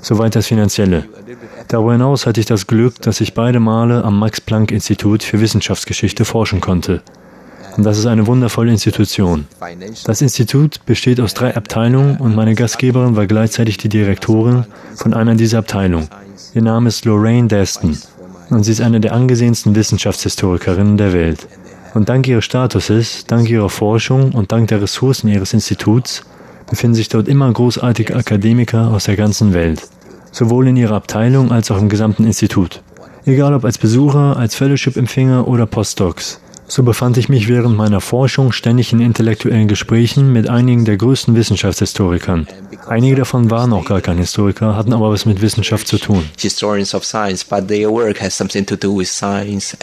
Soweit 0.00 0.36
das 0.36 0.46
Finanzielle. 0.46 1.04
Darüber 1.68 1.92
hinaus 1.92 2.24
hatte 2.24 2.40
ich 2.40 2.46
das 2.46 2.66
Glück, 2.66 3.02
dass 3.02 3.20
ich 3.20 3.34
beide 3.34 3.60
Male 3.60 4.02
am 4.02 4.18
Max-Planck-Institut 4.18 5.22
für 5.22 5.40
Wissenschaftsgeschichte 5.40 6.24
forschen 6.24 6.62
konnte. 6.62 7.02
Und 7.76 7.84
das 7.84 7.98
ist 7.98 8.06
eine 8.06 8.26
wundervolle 8.26 8.70
Institution. 8.70 9.46
Das 10.06 10.22
Institut 10.22 10.86
besteht 10.86 11.20
aus 11.20 11.34
drei 11.34 11.54
Abteilungen 11.54 12.16
und 12.16 12.34
meine 12.34 12.54
Gastgeberin 12.54 13.16
war 13.16 13.26
gleichzeitig 13.26 13.76
die 13.76 13.90
Direktorin 13.90 14.64
von 14.94 15.12
einer 15.12 15.34
dieser 15.34 15.58
Abteilungen. 15.58 16.08
Ihr 16.54 16.62
Name 16.62 16.88
ist 16.88 17.04
Lorraine 17.04 17.48
Deston 17.48 17.98
und 18.50 18.64
sie 18.64 18.72
ist 18.72 18.80
eine 18.80 19.00
der 19.00 19.12
angesehensten 19.12 19.74
Wissenschaftshistorikerinnen 19.74 20.96
der 20.96 21.12
Welt. 21.12 21.46
Und 21.94 22.08
dank 22.08 22.28
ihres 22.28 22.44
Statuses, 22.44 23.24
dank 23.26 23.48
ihrer 23.48 23.70
Forschung 23.70 24.32
und 24.32 24.52
dank 24.52 24.68
der 24.68 24.82
Ressourcen 24.82 25.28
ihres 25.28 25.52
Instituts 25.52 26.22
befinden 26.68 26.94
sich 26.94 27.08
dort 27.08 27.28
immer 27.28 27.52
großartige 27.52 28.16
Akademiker 28.16 28.90
aus 28.90 29.04
der 29.04 29.16
ganzen 29.16 29.54
Welt, 29.54 29.82
sowohl 30.32 30.68
in 30.68 30.76
ihrer 30.76 30.96
Abteilung 30.96 31.52
als 31.52 31.70
auch 31.70 31.78
im 31.78 31.88
gesamten 31.88 32.24
Institut. 32.24 32.82
Egal 33.24 33.54
ob 33.54 33.64
als 33.64 33.78
Besucher, 33.78 34.36
als 34.36 34.54
Fellowship-Empfänger 34.54 35.48
oder 35.48 35.66
Postdocs. 35.66 36.40
So 36.68 36.82
befand 36.82 37.16
ich 37.16 37.28
mich 37.28 37.48
während 37.48 37.76
meiner 37.76 38.00
Forschung 38.00 38.50
ständig 38.50 38.92
in 38.92 39.00
intellektuellen 39.00 39.68
Gesprächen 39.68 40.32
mit 40.32 40.48
einigen 40.48 40.84
der 40.84 40.96
größten 40.96 41.36
Wissenschaftshistorikern. 41.36 42.48
Einige 42.88 43.16
davon 43.16 43.50
waren 43.50 43.72
auch 43.72 43.84
gar 43.84 44.00
kein 44.00 44.18
Historiker, 44.18 44.76
hatten 44.76 44.92
aber 44.92 45.10
was 45.10 45.26
mit 45.26 45.40
Wissenschaft 45.42 45.88
zu 45.88 45.98
tun. 45.98 46.24
Historians 46.38 46.94
of 46.94 47.04
science, 47.04 47.44
but 47.44 47.66
their 47.66 47.90
work 47.90 48.20
has 48.20 48.36
something 48.36 48.64
to 48.64 48.76
do 48.76 48.96
with 48.96 49.10
science. 49.10 49.76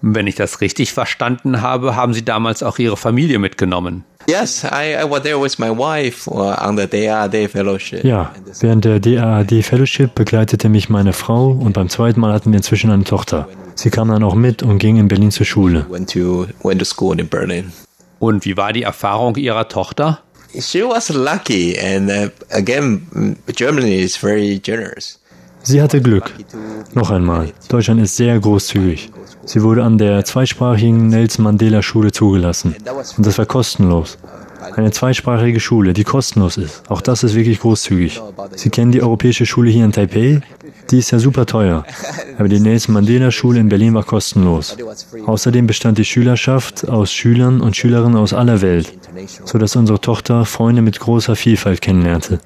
Wenn 0.00 0.26
ich 0.26 0.36
das 0.36 0.60
richtig 0.60 0.92
verstanden 0.92 1.62
habe, 1.62 1.96
haben 1.96 2.14
Sie 2.14 2.24
damals 2.24 2.62
auch 2.62 2.78
Ihre 2.78 2.96
Familie 2.96 3.38
mitgenommen. 3.38 4.04
Yes, 4.28 4.64
I, 4.64 4.94
I 4.94 5.08
was 5.08 5.22
there 5.22 5.40
with 5.40 5.58
my 5.58 5.70
wife 5.70 6.28
uh, 6.30 6.54
on 6.60 6.76
the 6.76 6.86
DAAD 6.86 7.48
Fellowship. 7.48 8.04
Ja, 8.04 8.32
während 8.60 8.84
der 8.84 9.00
DAAD 9.00 9.62
Fellowship 9.62 10.14
begleitete 10.14 10.68
mich 10.68 10.88
meine 10.88 11.12
Frau 11.12 11.50
und 11.50 11.72
beim 11.72 11.88
zweiten 11.88 12.20
Mal 12.20 12.32
hatten 12.32 12.52
wir 12.52 12.58
inzwischen 12.58 12.90
eine 12.90 13.04
Tochter. 13.04 13.48
Sie 13.74 13.90
kam 13.90 14.08
dann 14.08 14.22
auch 14.22 14.34
mit 14.34 14.62
und 14.62 14.78
ging 14.78 14.96
in 14.96 15.08
Berlin 15.08 15.30
zur 15.30 15.46
Schule. 15.46 15.86
Went 15.88 16.12
to, 16.12 16.46
went 16.62 16.80
to 16.80 16.84
school 16.84 17.18
in 17.18 17.28
Berlin. 17.28 17.72
Und 18.18 18.44
wie 18.44 18.56
war 18.56 18.72
die 18.72 18.82
Erfahrung 18.82 19.36
Ihrer 19.36 19.68
Tochter? 19.68 20.20
She 20.58 20.82
was 20.82 21.10
lucky 21.10 21.76
and 21.78 22.10
uh, 22.10 22.30
again 22.50 23.36
Germany 23.54 24.02
is 24.02 24.16
very 24.16 24.58
generous. 24.58 25.18
Sie 25.62 25.82
hatte 25.82 26.00
Glück. 26.00 26.32
Noch 26.94 27.10
einmal, 27.10 27.52
Deutschland 27.68 28.00
ist 28.00 28.16
sehr 28.16 28.38
großzügig. 28.38 29.10
Sie 29.44 29.62
wurde 29.62 29.82
an 29.82 29.98
der 29.98 30.24
zweisprachigen 30.24 31.08
Nelson 31.08 31.42
Mandela 31.44 31.82
Schule 31.82 32.12
zugelassen. 32.12 32.76
Und 33.16 33.26
das 33.26 33.36
war 33.38 33.46
kostenlos. 33.46 34.16
Eine 34.74 34.90
zweisprachige 34.90 35.60
Schule, 35.60 35.92
die 35.92 36.04
kostenlos 36.04 36.56
ist. 36.56 36.82
Auch 36.88 37.00
das 37.00 37.22
ist 37.22 37.34
wirklich 37.34 37.60
großzügig. 37.60 38.20
Sie 38.54 38.70
kennen 38.70 38.92
die 38.92 39.02
europäische 39.02 39.46
Schule 39.46 39.70
hier 39.70 39.84
in 39.84 39.92
Taipei? 39.92 40.40
Die 40.90 40.98
ist 40.98 41.10
ja 41.10 41.18
super 41.18 41.46
teuer. 41.46 41.84
Aber 42.38 42.48
die 42.48 42.60
Nelson 42.60 42.94
Mandela 42.94 43.30
Schule 43.30 43.60
in 43.60 43.68
Berlin 43.68 43.94
war 43.94 44.04
kostenlos. 44.04 44.76
Außerdem 45.26 45.66
bestand 45.66 45.98
die 45.98 46.04
Schülerschaft 46.04 46.88
aus 46.88 47.12
Schülern 47.12 47.60
und 47.60 47.76
Schülerinnen 47.76 48.16
aus 48.16 48.32
aller 48.32 48.60
Welt, 48.62 48.92
sodass 49.44 49.76
unsere 49.76 50.00
Tochter 50.00 50.44
Freunde 50.44 50.82
mit 50.82 51.00
großer 51.00 51.36
Vielfalt 51.36 51.80
kennenlernte. 51.80 52.40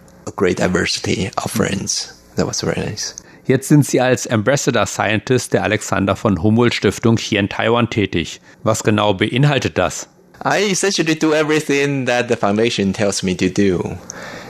Jetzt 3.46 3.68
sind 3.68 3.84
Sie 3.84 4.00
als 4.00 4.26
Ambassador 4.28 4.86
Scientist 4.86 5.52
der 5.54 5.64
Alexander 5.64 6.14
von 6.14 6.42
Humboldt 6.42 6.74
Stiftung 6.74 7.16
hier 7.16 7.40
in 7.40 7.48
Taiwan 7.48 7.90
tätig. 7.90 8.40
Was 8.62 8.84
genau 8.84 9.14
beinhaltet 9.14 9.76
das? 9.76 10.08
I 10.42 10.70
essentially 10.70 11.18
do 11.18 11.34
everything 11.34 12.06
that 12.06 12.28
the 12.28 12.36
foundation 12.36 12.94
tells 12.94 13.22
me 13.22 13.36
to 13.36 13.50
do. 13.50 13.98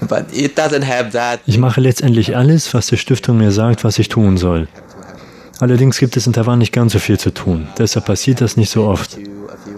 But 0.08 0.26
it 0.32 0.56
doesn't 0.56 0.84
have 0.84 1.10
that 1.12 1.40
Ich 1.46 1.58
mache 1.58 1.80
letztendlich 1.80 2.36
alles, 2.36 2.72
was 2.72 2.86
die 2.86 2.96
Stiftung 2.96 3.38
mir 3.38 3.50
sagt, 3.50 3.82
was 3.82 3.98
ich 3.98 4.08
tun 4.08 4.36
soll. 4.36 4.68
Allerdings 5.58 5.98
gibt 5.98 6.16
es 6.16 6.26
in 6.26 6.32
Taiwan 6.32 6.60
nicht 6.60 6.72
ganz 6.72 6.92
so 6.92 7.00
viel 7.00 7.18
zu 7.18 7.32
tun. 7.32 7.66
Deshalb 7.76 8.06
passiert 8.06 8.40
das 8.40 8.56
nicht 8.56 8.70
so 8.70 8.84
oft. 8.84 9.18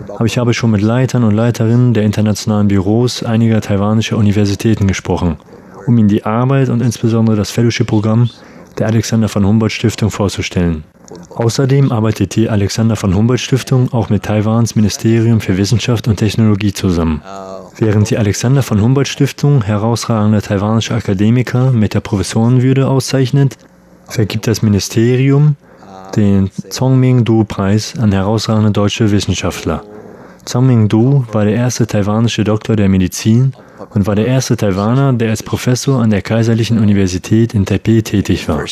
Aber 0.08 0.26
ich 0.26 0.36
habe 0.36 0.52
schon 0.52 0.70
mit 0.70 0.82
Leitern 0.82 1.24
und 1.24 1.34
Leiterinnen 1.34 1.94
der 1.94 2.04
internationalen 2.04 2.68
Büros 2.68 3.22
einiger 3.22 3.60
taiwanischer 3.62 4.18
Universitäten 4.18 4.86
gesprochen, 4.86 5.38
um 5.86 5.96
ihnen 5.96 6.08
die 6.08 6.24
Arbeit 6.24 6.68
und 6.68 6.82
insbesondere 6.82 7.36
das 7.36 7.50
Fellowship-Programm 7.50 8.28
der 8.78 8.86
Alexander 8.86 9.28
von 9.28 9.46
Humboldt 9.46 9.72
Stiftung 9.72 10.10
vorzustellen. 10.10 10.84
Außerdem 11.30 11.92
arbeitet 11.92 12.36
die 12.36 12.48
Alexander 12.48 12.96
von 12.96 13.14
Humboldt 13.14 13.40
Stiftung 13.40 13.92
auch 13.92 14.08
mit 14.10 14.24
Taiwans 14.24 14.74
Ministerium 14.74 15.40
für 15.40 15.56
Wissenschaft 15.56 16.08
und 16.08 16.16
Technologie 16.16 16.72
zusammen. 16.72 17.22
Während 17.78 18.10
die 18.10 18.18
Alexander 18.18 18.62
von 18.62 18.80
Humboldt 18.80 19.08
Stiftung 19.08 19.62
herausragende 19.62 20.42
taiwanische 20.42 20.94
Akademiker 20.94 21.72
mit 21.72 21.94
der 21.94 22.00
Professorenwürde 22.00 22.86
auszeichnet, 22.86 23.56
vergibt 24.08 24.46
das 24.46 24.62
Ministerium 24.62 25.56
den 26.16 26.50
Zongming-Du-Preis 26.68 27.98
an 27.98 28.12
herausragende 28.12 28.70
deutsche 28.70 29.10
Wissenschaftler. 29.10 29.82
Zongming-Du 30.44 31.26
war 31.32 31.44
der 31.44 31.54
erste 31.54 31.86
taiwanische 31.86 32.44
Doktor 32.44 32.76
der 32.76 32.88
Medizin 32.88 33.54
und 33.90 34.06
war 34.06 34.14
der 34.14 34.26
erste 34.26 34.56
Taiwaner, 34.56 35.12
der 35.12 35.30
als 35.30 35.42
Professor 35.42 36.00
an 36.00 36.10
der 36.10 36.22
Kaiserlichen 36.22 36.78
Universität 36.78 37.54
in 37.54 37.66
Taipei 37.66 38.00
tätig 38.00 38.48
war. 38.48 38.64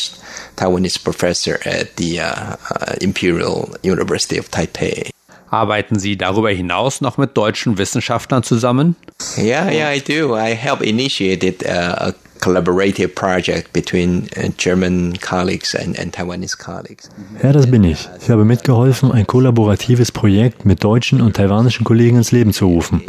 Taiwanese 0.55 0.99
professor 0.99 1.55
at 1.65 1.87
the 1.97 2.19
uh, 2.19 2.21
uh, 2.21 2.93
Imperial 2.99 3.67
University 3.83 4.39
of 4.39 4.49
Taipei. 4.49 5.09
Arbeiten 5.49 5.99
Sie 5.99 6.17
darüber 6.17 6.49
hinaus 6.49 7.01
noch 7.01 7.17
mit 7.17 7.35
deutschen 7.35 7.77
Wissenschaftlern 7.77 8.43
zusammen? 8.43 8.95
Yeah, 9.37 9.69
yeah, 9.69 9.93
I 9.93 9.99
do. 9.99 10.35
I 10.37 10.55
helped 10.55 10.85
initiated 10.85 11.63
uh, 11.63 12.09
a 12.09 12.13
collaborative 12.41 13.15
project 13.15 13.71
between 13.71 14.27
uh, 14.35 14.49
German 14.57 15.17
colleagues 15.21 15.75
and, 15.75 15.97
and 15.97 16.13
Taiwanese 16.13 16.57
colleagues. 16.57 17.09
Ja, 17.41 17.53
das 17.53 17.69
bin 17.69 17.83
ich. 17.83 18.09
Ich 18.21 18.29
habe 18.29 18.43
mitgeholfen, 18.43 19.11
ein 19.11 19.25
kollaboratives 19.25 20.11
Projekt 20.11 20.65
mit 20.65 20.83
deutschen 20.83 21.21
und 21.21 21.35
taiwanischen 21.35 21.85
Kollegen 21.85 22.17
ins 22.17 22.31
Leben 22.31 22.51
zu 22.51 22.65
rufen. 22.65 23.01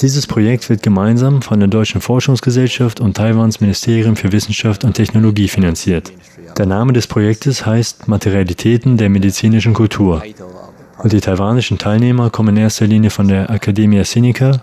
Dieses 0.00 0.26
Projekt 0.26 0.68
wird 0.68 0.82
gemeinsam 0.82 1.40
von 1.40 1.58
der 1.58 1.68
Deutschen 1.68 2.02
Forschungsgesellschaft 2.02 3.00
und 3.00 3.16
Taiwans 3.16 3.60
Ministerium 3.62 4.14
für 4.14 4.30
Wissenschaft 4.30 4.84
und 4.84 4.92
Technologie 4.92 5.48
finanziert. 5.48 6.12
Der 6.58 6.66
Name 6.66 6.92
des 6.92 7.06
Projektes 7.06 7.64
heißt 7.64 8.06
Materialitäten 8.06 8.98
der 8.98 9.08
medizinischen 9.08 9.72
Kultur. 9.72 10.22
Und 10.98 11.12
die 11.12 11.20
taiwanischen 11.20 11.78
Teilnehmer 11.78 12.28
kommen 12.28 12.56
in 12.56 12.62
erster 12.62 12.86
Linie 12.86 13.10
von 13.10 13.28
der 13.28 13.48
Academia 13.48 14.04
Sinica, 14.04 14.62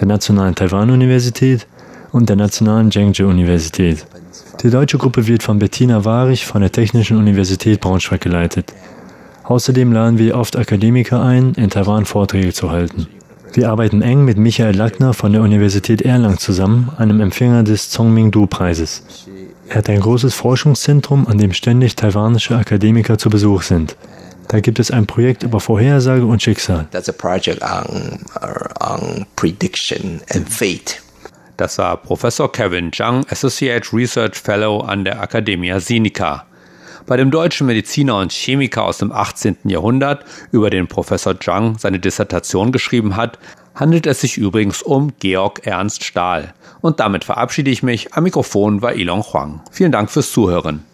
der 0.00 0.06
Nationalen 0.06 0.54
Taiwan-Universität 0.54 1.66
und 2.12 2.28
der 2.28 2.36
Nationalen 2.36 2.90
Zhengzhou-Universität. 2.90 4.06
Die 4.62 4.70
deutsche 4.70 4.98
Gruppe 4.98 5.26
wird 5.26 5.42
von 5.42 5.58
Bettina 5.58 6.04
Warich 6.04 6.46
von 6.46 6.60
der 6.60 6.70
Technischen 6.70 7.16
Universität 7.16 7.80
Braunschweig 7.80 8.20
geleitet. 8.20 8.72
Außerdem 9.44 9.92
laden 9.92 10.18
wir 10.18 10.36
oft 10.36 10.56
Akademiker 10.56 11.20
ein, 11.22 11.54
in 11.54 11.70
Taiwan 11.70 12.04
Vorträge 12.04 12.52
zu 12.52 12.70
halten. 12.70 13.08
Wir 13.54 13.70
arbeiten 13.70 14.00
eng 14.00 14.24
mit 14.24 14.38
Michael 14.38 14.76
Lackner 14.76 15.12
von 15.12 15.32
der 15.32 15.42
Universität 15.42 16.00
Erlangen 16.00 16.38
zusammen, 16.38 16.90
einem 16.96 17.20
Empfänger 17.20 17.64
des 17.64 17.90
Zongming-Du-Preises. 17.90 19.26
Er 19.68 19.76
hat 19.76 19.88
ein 19.90 20.00
großes 20.00 20.34
Forschungszentrum, 20.34 21.26
an 21.26 21.38
dem 21.38 21.52
ständig 21.52 21.96
taiwanische 21.96 22.56
Akademiker 22.56 23.18
zu 23.18 23.30
Besuch 23.30 23.62
sind. 23.62 23.96
Da 24.48 24.60
gibt 24.60 24.78
es 24.78 24.90
ein 24.90 25.06
Projekt 25.06 25.42
über 25.42 25.60
Vorhersage 25.60 26.24
und 26.24 26.42
Schicksal. 26.42 26.86
That's 26.90 27.08
a 27.08 27.12
project 27.12 27.62
on, 27.62 28.20
on 28.80 29.26
prediction 29.36 30.20
and 30.30 30.48
fate. 30.48 31.01
Das 31.56 31.78
war 31.78 31.96
Professor 31.96 32.50
Kevin 32.50 32.92
Zhang, 32.92 33.26
Associate 33.28 33.86
Research 33.92 34.36
Fellow 34.36 34.80
an 34.80 35.04
der 35.04 35.22
Academia 35.22 35.80
Sinica. 35.80 36.46
Bei 37.06 37.16
dem 37.16 37.30
deutschen 37.30 37.66
Mediziner 37.66 38.18
und 38.18 38.32
Chemiker 38.32 38.84
aus 38.84 38.98
dem 38.98 39.12
18. 39.12 39.56
Jahrhundert, 39.64 40.24
über 40.52 40.70
den 40.70 40.86
Professor 40.86 41.38
Zhang 41.38 41.76
seine 41.78 41.98
Dissertation 41.98 42.72
geschrieben 42.72 43.16
hat, 43.16 43.38
handelt 43.74 44.06
es 44.06 44.20
sich 44.20 44.38
übrigens 44.38 44.82
um 44.82 45.12
Georg 45.18 45.66
Ernst 45.66 46.04
Stahl. 46.04 46.54
Und 46.80 47.00
damit 47.00 47.24
verabschiede 47.24 47.70
ich 47.70 47.82
mich. 47.82 48.14
Am 48.14 48.24
Mikrofon 48.24 48.82
war 48.82 48.94
Ilon 48.94 49.22
Huang. 49.22 49.60
Vielen 49.70 49.92
Dank 49.92 50.10
fürs 50.10 50.32
Zuhören. 50.32 50.84